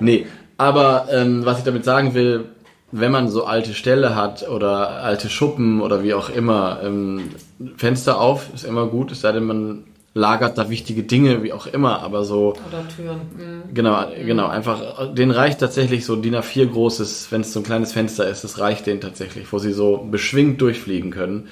[0.00, 0.26] Nee,
[0.58, 2.46] aber ähm, was ich damit sagen will,
[2.90, 7.30] wenn man so alte Ställe hat oder alte Schuppen oder wie auch immer, ähm,
[7.76, 9.84] Fenster auf ist immer gut, es sei denn, man
[10.14, 13.18] lagert da wichtige Dinge, wie auch immer, aber so, Oder Türen.
[13.36, 13.74] Mhm.
[13.74, 17.92] genau, genau, einfach, den reicht tatsächlich so DIN A4 großes, wenn es so ein kleines
[17.92, 21.48] Fenster ist, das reicht denen tatsächlich, wo sie so beschwingt durchfliegen können.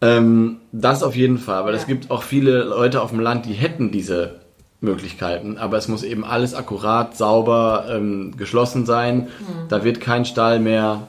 [0.00, 1.88] Ähm, das auf jeden Fall, weil es Ja.
[1.88, 4.36] gibt auch viele Leute auf dem Land, die hätten diese
[4.80, 9.22] Möglichkeiten, aber es muss eben alles akkurat, sauber, ähm, geschlossen sein.
[9.40, 9.68] Mhm.
[9.68, 11.08] Da wird kein Stall mehr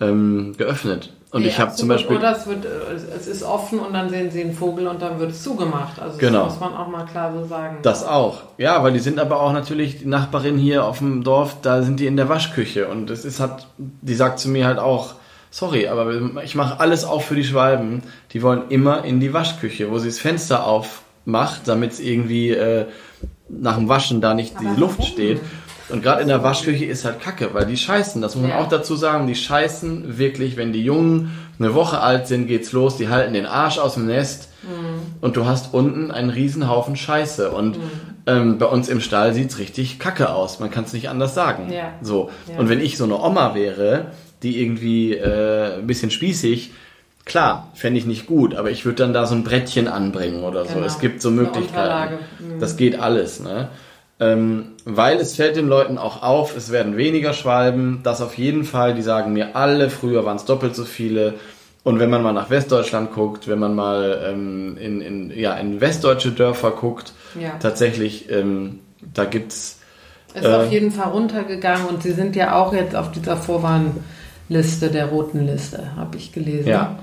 [0.00, 1.12] ähm, geöffnet.
[1.34, 1.88] Und Nee, ich habe zum.
[1.88, 2.68] Beispiel, Oder es, wird, äh,
[3.16, 6.00] es ist offen und dann sehen sie einen Vogel und dann wird es zugemacht.
[6.00, 6.44] Also Genau.
[6.44, 7.78] das muss man auch mal klar so sagen.
[7.82, 8.42] das auch.
[8.56, 11.98] Ja, weil die sind aber auch natürlich, die Nachbarin hier auf dem Dorf, da sind
[11.98, 15.14] die in der Waschküche und es ist halt, die sagt zu mir halt auch,
[15.50, 16.12] sorry, aber
[16.44, 18.02] ich mache alles auf für die Schwalben.
[18.32, 22.86] Die wollen immer in die Waschküche, wo sie das Fenster aufmacht, damit es irgendwie äh,
[23.48, 25.12] nach dem Waschen da nicht die Aber Luft warum?
[25.12, 25.40] steht.
[25.90, 28.58] Und gerade in der Waschküche ist halt Kacke, weil die scheißen, das muss man Ja.
[28.60, 32.96] auch dazu sagen, die scheißen wirklich, wenn die Jungen eine Woche alt sind, geht's los,
[32.96, 35.16] die halten den Arsch aus dem Nest Mhm.
[35.20, 37.50] und du hast unten einen riesen Haufen Scheiße.
[37.50, 37.76] Und
[38.26, 41.70] ähm, bei uns im Stall sieht's richtig Kacke aus, man kann es nicht anders sagen.
[41.70, 41.92] Ja.
[42.00, 42.30] So.
[42.50, 42.58] Ja.
[42.58, 44.06] Und wenn ich so eine Oma wäre,
[44.42, 46.72] die irgendwie äh, ein bisschen spießig,
[47.26, 50.64] klar, fände ich nicht gut, aber ich würde dann da so ein Brettchen anbringen oder
[50.64, 50.74] so.
[50.74, 50.86] Genau.
[50.86, 52.14] Es gibt so Möglichkeiten.
[52.38, 52.58] Mhm.
[52.60, 53.68] Das geht alles, ne?
[54.20, 58.64] Ähm, weil es fällt den Leuten auch auf, es werden weniger Schwalben, das auf jeden
[58.64, 61.34] Fall, die sagen mir alle, früher waren es doppelt so viele.
[61.82, 65.80] Und wenn man mal nach Westdeutschland guckt, wenn man mal ähm, in, in, ja, in
[65.80, 67.50] westdeutsche Dörfer guckt, Ja.
[67.60, 68.78] tatsächlich, ähm,
[69.12, 69.80] da gibt's
[70.32, 74.90] Ist Äh, auf jeden Fall runtergegangen und sie sind ja auch jetzt auf dieser Vorwarnliste,
[74.90, 76.68] der roten Liste, habe ich gelesen.
[76.68, 76.98] Ja.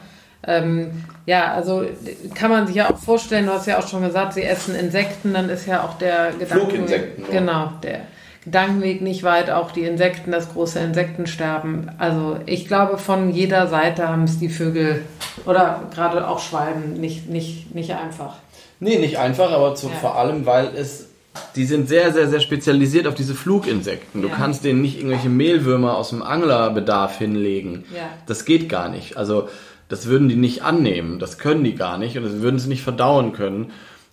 [0.47, 1.85] Ähm, ja, also
[2.33, 5.33] kann man sich ja auch vorstellen, du hast ja auch schon gesagt, sie essen Insekten,
[5.33, 8.01] dann ist ja auch der Gedankenweg, genau, der
[8.43, 11.91] Gedankenweg nicht weit, auch die Insekten, das große Insektensterben.
[11.99, 15.03] Also ich glaube, von jeder Seite haben es die Vögel
[15.45, 18.35] oder gerade auch Schwalben nicht, nicht, nicht einfach.
[18.79, 19.93] Nee, nicht einfach, aber zu, Ja.
[20.01, 21.07] vor allem, weil es.
[21.55, 24.21] Die sind sehr, sehr, sehr spezialisiert auf diese Fluginsekten.
[24.21, 24.35] Du Ja.
[24.35, 27.85] kannst denen nicht irgendwelche Mehlwürmer aus dem Anglerbedarf hinlegen.
[27.95, 28.09] Ja.
[28.25, 29.15] Das geht gar nicht.
[29.15, 29.47] Also,
[29.91, 31.19] das würden die nicht annehmen.
[31.19, 33.71] Das können die gar nicht und das würden sie nicht verdauen können.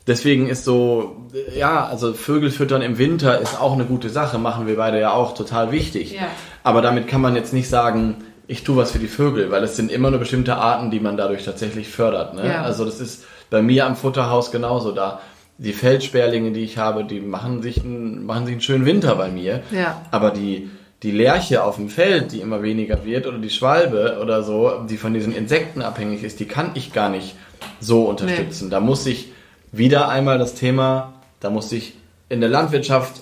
[0.09, 4.66] Deswegen ist so, ja, also Vögel füttern im Winter ist auch eine gute Sache, machen
[4.66, 6.14] wir beide ja auch total wichtig.
[6.14, 6.29] Ja.
[6.64, 8.16] Aber damit kann man jetzt nicht sagen,
[8.49, 11.16] ich tue was für die Vögel, weil es sind immer nur bestimmte Arten, die man
[11.16, 12.35] dadurch tatsächlich fördert.
[12.35, 12.47] Ne?
[12.47, 12.62] Ja.
[12.62, 15.20] Also das ist bei mir am Futterhaus genauso da.
[15.59, 19.29] Die Feldsperlinge, die ich habe, die machen sich einen, machen sich einen schönen Winter bei
[19.29, 19.62] mir.
[19.70, 20.01] Ja.
[20.11, 20.70] Aber die,
[21.03, 24.96] die Lerche auf dem Feld, die immer weniger wird, oder die Schwalbe oder so, die
[24.96, 27.36] von diesen Insekten abhängig ist, die kann ich gar nicht
[27.80, 28.70] so unterstützen.
[28.70, 29.32] Da muss ich
[29.70, 31.94] wieder einmal das Thema, da muss ich
[32.28, 33.20] in der Landwirtschaft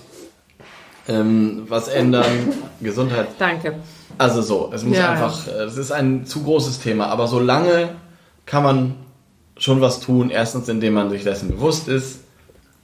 [1.07, 2.25] ähm, was ändern,
[2.81, 3.27] Gesundheit.
[3.39, 3.75] Danke.
[4.17, 5.11] Also so, es muss Ja.
[5.11, 7.89] einfach, es ist ein zu großes Thema, aber solange
[8.45, 8.95] kann man
[9.57, 10.29] schon was tun.
[10.29, 12.21] Erstens, indem man sich dessen bewusst ist.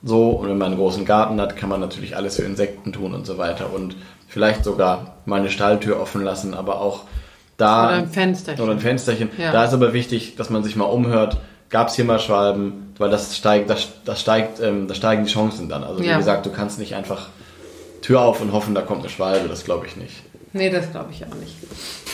[0.04, 3.14] So, und wenn man einen großen Garten hat, kann man natürlich alles für Insekten tun
[3.14, 3.74] und so weiter.
[3.74, 3.96] Und
[4.34, 7.02] vielleicht sogar mal eine Stalltür offen lassen, aber auch
[7.58, 7.86] da.
[7.88, 8.64] Oder ein Fensterchen.
[8.64, 9.30] Oder ein Fensterchen.
[9.38, 9.52] Ja.
[9.52, 11.38] Da ist aber wichtig, dass man sich mal umhört.
[11.70, 12.94] Gab es hier mal Schwalben?
[12.98, 15.84] Weil das steigt, das, das steigt, ähm, da steigen die Chancen dann.
[15.84, 16.18] Also wie Ja.
[16.18, 17.28] gesagt, du kannst nicht einfach
[18.02, 19.48] Tür auf und hoffen, da kommt eine Schwalbe.
[19.48, 20.22] Das glaube ich nicht.
[20.52, 21.56] Nee, das glaube ich auch nicht.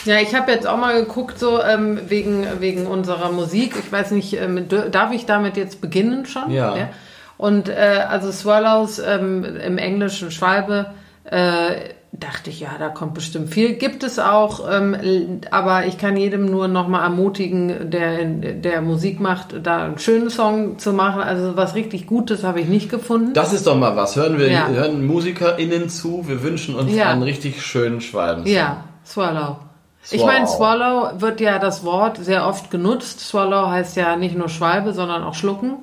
[0.06, 3.74] Ja, ich habe jetzt auch mal geguckt, so ähm, wegen, wegen unserer Musik.
[3.78, 6.50] Ich weiß nicht, ähm, darf ich damit jetzt beginnen schon?
[6.50, 6.88] Ja.
[7.36, 10.86] Und äh, also Swallows ähm, im Englischen Schwalbe,
[11.24, 11.90] äh,
[12.20, 13.74] dachte ich, ja, da kommt bestimmt viel.
[13.74, 19.54] Gibt es auch, ähm, aber ich kann jedem nur nochmal ermutigen, der, der Musik macht,
[19.62, 21.22] da einen schönen Song zu machen.
[21.22, 23.32] Also was richtig Gutes habe ich nicht gefunden.
[23.34, 24.16] Das ist doch mal was.
[24.16, 24.68] Hören wir Ja.
[24.68, 26.24] hören MusikerInnen zu.
[26.28, 27.10] Wir wünschen uns Ja.
[27.10, 28.46] einen richtig schönen Schwalben.
[28.46, 29.56] Ja, Swallow.
[30.02, 30.26] Ich Swallow.
[30.26, 33.20] meine, Swallow wird ja das Wort sehr oft genutzt.
[33.20, 35.78] Swallow heißt ja nicht nur Schwalbe, sondern auch schlucken.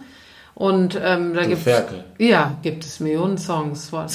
[0.58, 1.68] Und ähm, da gibt
[2.18, 3.86] ja, gibt es Millionen Songs.
[3.90, 4.10] Swallow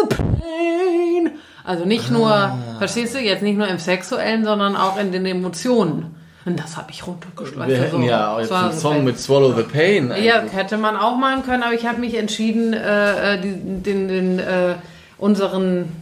[0.00, 1.32] the pain.
[1.64, 2.56] Also nicht nur, Ah.
[2.78, 6.14] verstehst du, jetzt nicht nur im Sexuellen, sondern auch in den Emotionen.
[6.46, 7.68] Und das habe ich runtergeschleift.
[7.70, 10.10] Wir hätten Also, ja auch jetzt einen Song mit Swallow the Pain.
[10.22, 10.54] Ja, eigentlich.
[10.54, 13.52] hätte man auch machen können, aber ich habe mich entschieden, äh, äh, die,
[13.82, 14.76] den, den äh,
[15.18, 15.92] unseren,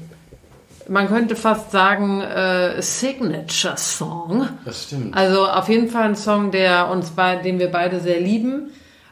[0.88, 4.48] man könnte fast sagen, äh, Signature Song.
[4.64, 5.16] Das stimmt.
[5.16, 8.70] Also auf jeden Fall ein Song, der uns bei, den wir beide sehr lieben.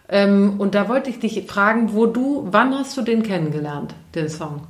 [0.09, 4.28] Ähm, und da wollte ich dich fragen, wo du, wann hast du den kennengelernt, den
[4.28, 4.66] Song?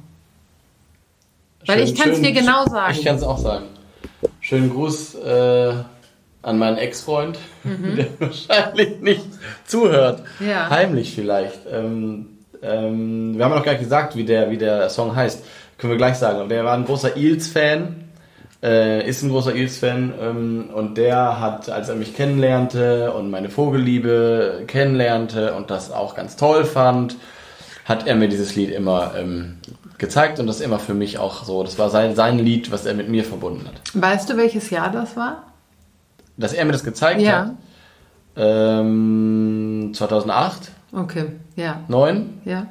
[1.67, 2.95] Weil ich kann's dir genau sagen.
[2.97, 3.67] Ich kann es auch sagen.
[4.41, 5.75] Schönen Gruß äh,
[6.43, 9.27] an meinen Ex-Freund, der wahrscheinlich nicht
[9.67, 10.23] zuhört.
[10.41, 10.71] Ja.
[10.71, 11.59] Heimlich vielleicht.
[11.71, 12.29] Ähm,
[12.63, 15.45] ähm, wir haben noch gar nicht gesagt, wie der, wie der Song heißt.
[15.77, 16.41] Können wir gleich sagen.
[16.41, 18.06] Und der war ein großer Eels-Fan.
[18.63, 20.15] Äh, ist ein großer Eels-Fan.
[20.21, 26.15] Ähm, und der hat, als er mich kennenlernte und meine Vogelliebe kennenlernte und das auch
[26.15, 27.17] ganz toll fand,
[27.85, 29.59] hat er mir dieses Lied immer ähm,
[29.99, 31.63] gezeigt und das immer für mich auch so.
[31.63, 33.75] Das war sein, sein Lied, was er mit mir verbunden hat.
[33.95, 35.43] Weißt du, welches Jahr das war?
[36.37, 37.39] Dass er mir das gezeigt Ja.
[37.39, 37.51] hat.
[38.39, 41.27] Ähm, 2008, Okay,
[41.57, 42.67] ja, 9 ja.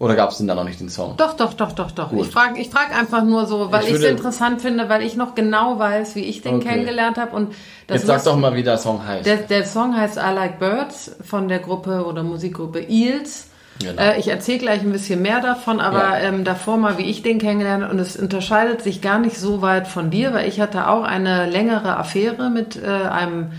[0.00, 1.14] Oder gab es denn da noch nicht den Song?
[1.18, 2.08] Doch, doch, doch, doch, doch.
[2.08, 2.26] Gut.
[2.26, 5.34] Ich frage ich frag einfach nur so, weil Ich es interessant finde, weil ich noch
[5.36, 6.68] genau weiß, wie ich den Okay.
[6.70, 7.36] kennengelernt habe.
[7.36, 7.52] Und
[7.86, 9.26] das Jetzt sag doch mal, wie der Song heißt.
[9.26, 13.48] Der, der Song heißt I Like Birds von der Gruppe oder Musikgruppe Eels.
[13.78, 14.00] Genau.
[14.00, 16.28] Äh, ich erzähle gleich ein bisschen mehr davon, aber Ja.
[16.28, 17.92] ähm, davor mal, wie ich den kennengelernt habe.
[17.92, 21.44] Und es unterscheidet sich gar nicht so weit von dir, weil ich hatte auch eine
[21.44, 23.52] längere Affäre mit äh, einem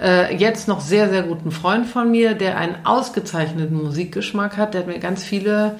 [0.00, 4.74] äh, jetzt noch sehr, sehr guten Freund von mir, der einen ausgezeichneten Musikgeschmack hat.
[4.74, 5.78] Der hat mir ganz viele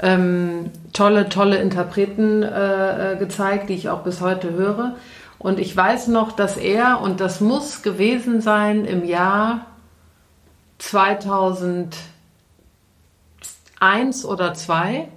[0.00, 4.96] ähm, tolle, tolle Interpreten äh, äh, gezeigt, die ich auch bis heute höre.
[5.38, 9.66] Und ich weiß noch, dass er, und das muss gewesen sein im Jahr
[10.78, 11.96] 2001
[14.24, 15.08] oder 2,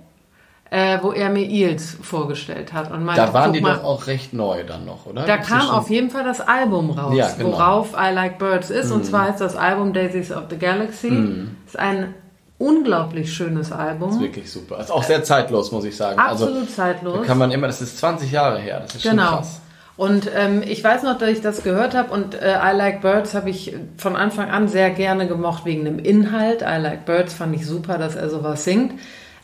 [0.71, 2.91] äh, wo er mir Eels vorgestellt hat.
[2.91, 5.23] Und meinte, da waren die mal, doch auch recht neu dann noch, oder?
[5.25, 5.69] da Gibt's kam schon?
[5.71, 7.49] auf jeden Fall das Album raus, Ja, genau.
[7.49, 7.53] Mhm.
[7.53, 8.91] worauf I Like Birds ist.
[8.91, 11.47] Und zwar heißt das Album Daisies of the Galaxy.
[11.65, 12.13] Ist ein
[12.59, 14.19] unglaublich schönes Album.
[14.19, 14.79] wirklich super.
[14.79, 16.19] Ist auch sehr zeitlos, muss ich sagen.
[16.19, 17.25] Absolut also, zeitlos.
[17.25, 19.37] Kann man immer, das ist 20 Jahre her, das ist schon Genau.
[19.37, 19.61] krass.
[19.95, 23.33] Und ähm, ich weiß noch, dass ich das gehört habe und äh, I Like Birds
[23.33, 26.61] habe ich von Anfang an sehr gerne gemocht wegen dem Inhalt.
[26.61, 28.93] I Like Birds fand ich super, dass er sowas singt.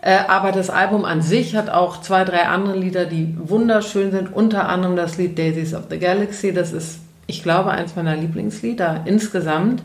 [0.06, 4.32] Äh, aber das Album an sich hat auch zwei, drei andere Lieder, die wunderschön sind.
[4.32, 6.54] Unter anderem das Lied Daisies of the Galaxy.
[6.54, 9.82] Das ist, ich glaube, eins meiner Lieblingslieder insgesamt.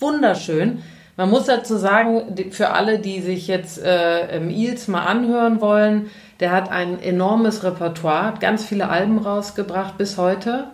[0.00, 0.82] Wunderschön.
[1.18, 6.06] Man muss dazu sagen, für alle, die sich jetzt äh, Eels mal anhören wollen,
[6.40, 10.68] der hat ein enormes Repertoire, hat ganz viele Alben rausgebracht bis heute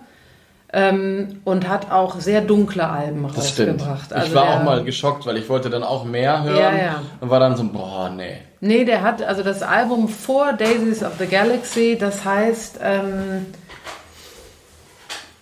[0.77, 4.11] ähm, und hat auch sehr dunkle Alben Das rausgebracht.
[4.11, 6.73] ich Also war der- auch mal geschockt, weil ich wollte dann auch mehr hören Ja,
[6.77, 7.03] ja.
[7.21, 8.39] und war dann so, boah, nee.
[8.61, 13.47] Nee, der hat also das Album vor Daisies of the Galaxy, das heißt, ähm,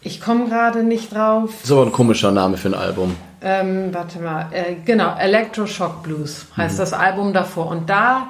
[0.00, 1.50] ich komme gerade nicht drauf.
[1.62, 3.16] So ein komischer Name für ein Album.
[3.40, 7.68] Ähm, warte mal, äh, genau, Electroshock Blues heißt das Album davor.
[7.68, 8.26] Und da,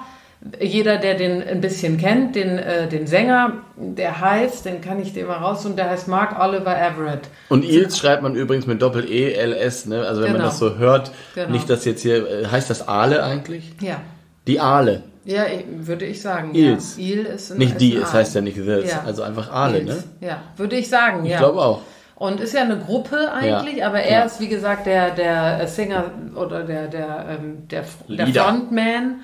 [0.60, 5.12] jeder, der den ein bisschen kennt, den, äh, den Sänger, der heißt, den kann ich
[5.12, 7.20] dir mal raus und der heißt Mark Oliver Everett.
[7.48, 10.00] Und Eels schreibt man übrigens mit Doppel-E, L-S, ne?
[10.06, 10.48] Also wenn man Genau.
[10.48, 11.50] das so hört, Genau.
[11.50, 13.72] nicht, dass jetzt hier, äh, heißt das Aale eigentlich?
[13.80, 14.00] Ja.
[14.48, 15.04] Die Aale.
[15.24, 16.52] Ja, ich- würde ich sagen.
[16.56, 16.96] Eels.
[16.96, 17.04] Ja.
[17.04, 19.04] Eel ist ein, Nicht die, es heißt ja nicht this, Ja.
[19.06, 19.90] also einfach Aale, ne?
[19.92, 20.08] Eels.
[20.20, 21.32] Ja, würde ich sagen, ja.
[21.34, 21.82] Ich glaube auch.
[22.16, 23.86] Und ist ja eine Gruppe eigentlich, Ja.
[23.88, 24.24] aber er Ja.
[24.24, 28.44] ist wie gesagt der der Singer oder der der ähm, der, der.
[28.44, 29.20] Frontman,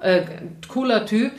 [0.00, 0.22] äh,
[0.68, 1.32] cooler Typ.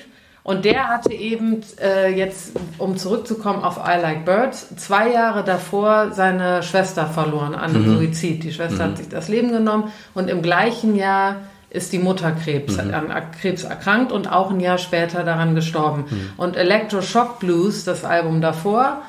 [0.44, 6.12] Und der hatte eben äh, jetzt, um zurückzukommen auf I Like Birds, zwei Jahre davor
[6.12, 8.44] seine Schwester verloren an einem Suizid.
[8.44, 11.36] Die Schwester hat sich das Leben genommen und im gleichen Jahr
[11.70, 16.06] ist die Mutter Krebs, an Krebs erkrankt und auch ein Jahr später daran gestorben.
[16.36, 19.04] Und Electroshock Blues, das Album davor,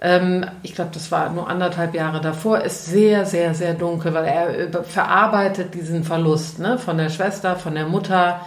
[0.00, 4.24] ähm, ich glaube, das war nur anderthalb Jahre davor, ist sehr, sehr, sehr dunkel, weil
[4.24, 8.40] er verarbeitet diesen Verlust ne, von der Schwester, von der Mutter.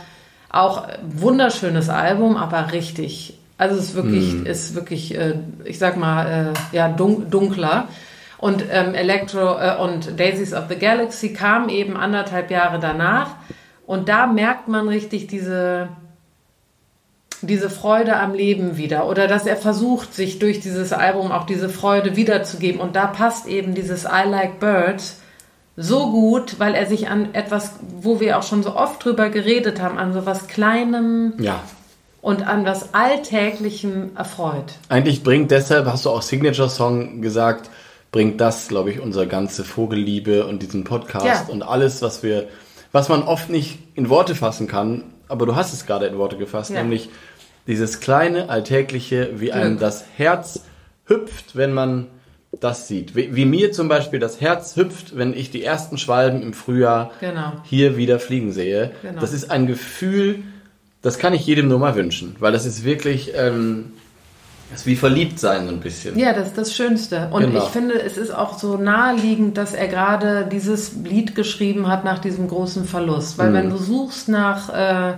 [0.54, 3.34] Auch wunderschönes Album, aber richtig.
[3.58, 5.34] Also es ist wirklich, ist wirklich, äh,
[5.66, 7.88] ich sag mal, äh, ja, dun dunkler.
[8.38, 13.32] Und ähm, Electro äh, und Daisies of the Galaxy kam eben anderthalb Jahre danach.
[13.88, 15.90] Und da merkt man richtig diese,
[17.42, 21.70] diese Freude am Leben wieder oder dass er versucht, sich durch dieses Album auch diese
[21.70, 22.80] Freude wiederzugeben.
[22.80, 25.23] Und da passt eben dieses I Like Birds
[25.76, 29.82] so gut, weil er sich an etwas, wo wir auch schon so oft drüber geredet
[29.82, 31.62] haben, an so was Kleinem Ja.
[32.22, 34.74] und an was Alltäglichem erfreut.
[34.90, 37.70] Eigentlich bringt deshalb, hast du auch Signature Song gesagt,
[38.12, 41.52] bringt das, glaube ich, unsere ganze Vogelliebe und diesen Podcast Ja.
[41.54, 42.48] und alles, was wir,
[42.92, 46.38] was man oft nicht in Worte fassen kann, aber du hast es gerade in Worte
[46.38, 46.82] gefasst, Ja.
[46.84, 47.10] nämlich
[47.66, 49.80] dieses kleine, alltägliche, wie einem Glück.
[49.80, 50.62] das Herz
[51.08, 52.08] hüpft, wenn man
[52.60, 53.16] das sieht.
[53.16, 57.12] Wie, wie mir zum Beispiel das Herz hüpft, wenn ich die ersten Schwalben im Frühjahr
[57.20, 57.54] Genau.
[57.64, 58.92] hier wieder fliegen sehe.
[59.02, 59.20] Genau.
[59.22, 60.40] Das ist ein Gefühl,
[61.02, 63.92] das kann ich jedem nur mal wünschen, weil das ist wirklich, ähm,
[64.72, 66.18] das ist wie verliebt sein so ein bisschen.
[66.18, 67.28] Ja, das ist das Schönste.
[67.32, 67.64] Und Genau.
[67.64, 72.20] ich finde, es ist auch so naheliegend, dass er gerade dieses Lied geschrieben hat nach
[72.20, 73.38] diesem großen Verlust.
[73.38, 73.54] Weil Mhm.
[73.56, 75.14] wenn du suchst nach äh,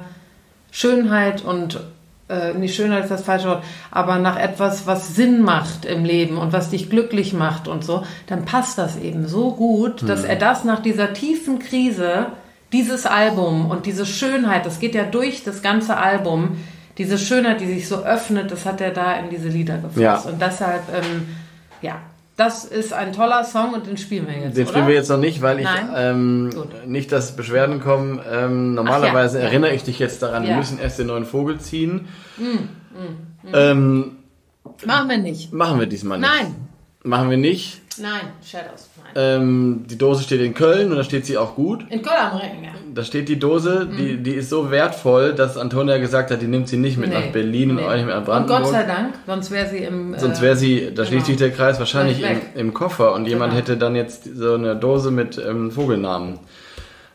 [0.71, 1.79] Schönheit und
[2.27, 6.37] äh, nicht Schönheit ist das falsche Wort, aber nach etwas, was Sinn macht im Leben
[6.37, 10.35] und was dich glücklich macht und so, dann passt das eben so gut, dass er
[10.35, 12.27] das nach dieser tiefen Krise,
[12.71, 16.57] dieses Album und diese Schönheit, das geht ja durch das ganze Album,
[16.97, 19.97] diese Schönheit, die sich so öffnet, das hat er da in diese Lieder gefasst.
[19.97, 20.17] Ja.
[20.17, 21.27] Und deshalb, ähm,
[21.81, 21.97] ja,
[22.37, 24.57] das ist ein toller Song und den spielen wir jetzt.
[24.57, 24.71] Den oder?
[24.73, 26.49] spielen wir jetzt noch nicht, weil ich ähm,
[26.85, 28.19] nicht, dass Beschwerden kommen.
[28.29, 29.49] Ähm, normalerweise ja, ja.
[29.49, 30.57] erinnere ich dich jetzt daran, wir Ja.
[30.57, 32.07] müssen erst den neuen Vogel ziehen.
[32.37, 34.17] Mm, Ähm,
[34.85, 35.53] Machen wir nicht.
[35.53, 36.29] machen wir diesmal nicht.
[36.29, 36.55] Nein,
[37.03, 37.81] Machen wir nicht.
[37.99, 39.13] Nein, Shadows, nein.
[39.41, 41.85] Ähm, die Dose steht in Köln und da steht sie auch gut.
[41.89, 42.71] In Köln am Ring, ja.
[42.93, 46.67] Da steht die Dose, die, die ist so wertvoll, dass Antonia gesagt hat, die nimmt
[46.67, 48.61] sie nicht mit nach Berlin und auch nicht mit nach Und Brandenburg.
[48.63, 50.17] Gott sei Dank, sonst wäre sie im.
[50.17, 53.51] Sonst äh, wäre sie, da schließt sich der Kreis wahrscheinlich im, im Koffer und jemand
[53.53, 53.61] Genau.
[53.61, 56.39] hätte dann jetzt so eine Dose mit ähm, Vogelnamen.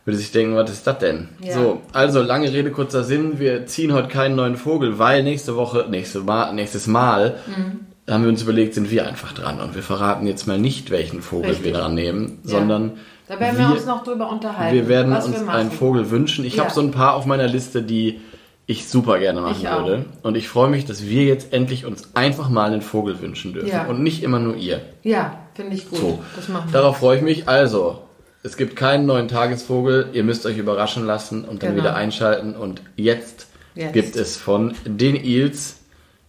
[0.06, 1.28] Würde sich denken, was ist das denn?
[1.42, 1.52] Ja.
[1.52, 3.38] So, also lange Rede, kurzer Sinn.
[3.38, 7.80] Wir ziehen heute keinen neuen Vogel, weil nächste Woche, nächste Mal, nächstes Mal Mhm.
[8.14, 11.22] Haben wir uns überlegt, sind wir einfach dran und wir verraten jetzt mal nicht, welchen
[11.22, 11.66] Vogel Richtig.
[11.66, 12.92] wir dran nehmen, sondern
[13.28, 14.74] Da werden wir, uns noch drüber unterhalten.
[14.74, 16.44] wir werden uns wir einen Vogel wünschen.
[16.44, 16.64] Ich Ja.
[16.64, 18.20] habe so ein paar auf meiner Liste, die
[18.66, 20.04] ich super gerne machen würde.
[20.22, 23.68] Und ich freue mich, dass wir jetzt endlich uns einfach mal einen Vogel wünschen dürfen.
[23.68, 23.86] Ja.
[23.86, 24.80] Und nicht immer nur ihr.
[25.02, 25.98] Ja, finde ich gut.
[25.98, 26.18] So.
[26.36, 26.80] Das machen wir.
[26.80, 27.48] Darauf freue ich mich.
[27.48, 27.98] Also,
[28.44, 30.10] es gibt keinen neuen Tagesvogel.
[30.12, 31.82] Ihr müsst euch überraschen lassen und dann Genau.
[31.82, 32.54] wieder einschalten.
[32.54, 33.92] Und jetzt, Jetzt.
[33.92, 35.79] gibt es von den Eels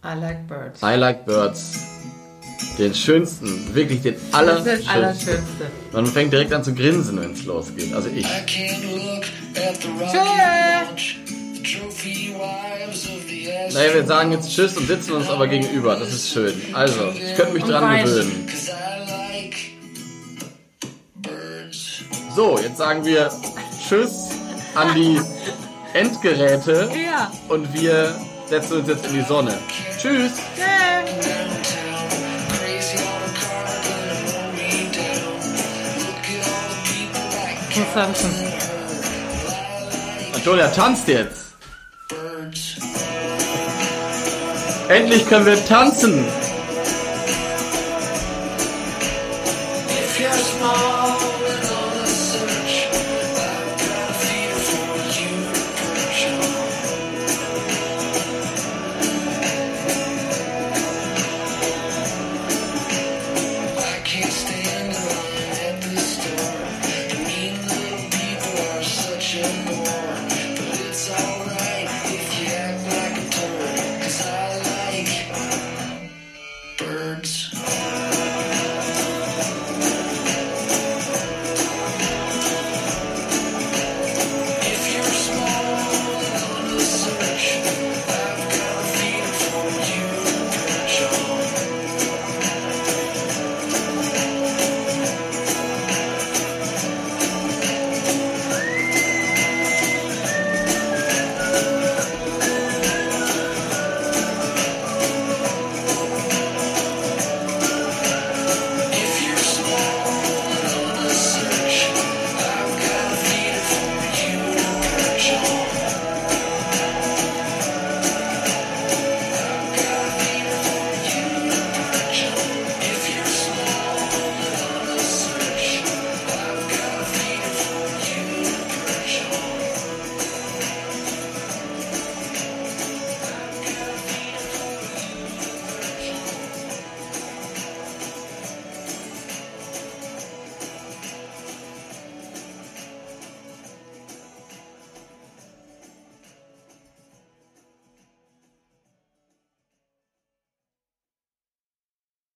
[0.04, 0.82] I like birds.
[0.82, 1.78] I Like Birds
[2.78, 4.88] den schönsten, wirklich den allerschönsten.
[4.88, 5.66] Allerschönste.
[5.92, 7.92] Man fängt direkt an zu grinsen, wenn es losgeht.
[7.94, 8.24] Also ich.
[8.24, 9.24] I can't look
[9.56, 10.18] at the rocky Tschö.
[10.88, 11.16] launch,
[11.54, 15.96] the trophy wives of the Naja, wir sagen jetzt Tschüss und sitzen uns aber gegenüber.
[15.96, 16.54] Das ist schön.
[16.72, 18.04] Also, ich könnte mich Und dran weinen.
[18.04, 18.48] gewöhnen.
[22.34, 23.30] So, jetzt sagen wir
[23.88, 24.30] Tschüss
[24.74, 25.20] an die
[25.92, 27.30] Endgeräte Ja.
[27.48, 28.14] und wir
[28.52, 29.58] setzen uns jetzt in die Sonne.
[29.98, 30.32] Tschüss!
[37.74, 38.30] Muss tanzen.
[40.34, 41.54] Antonia, tanzt jetzt!
[44.88, 46.41] Endlich können wir tanzen!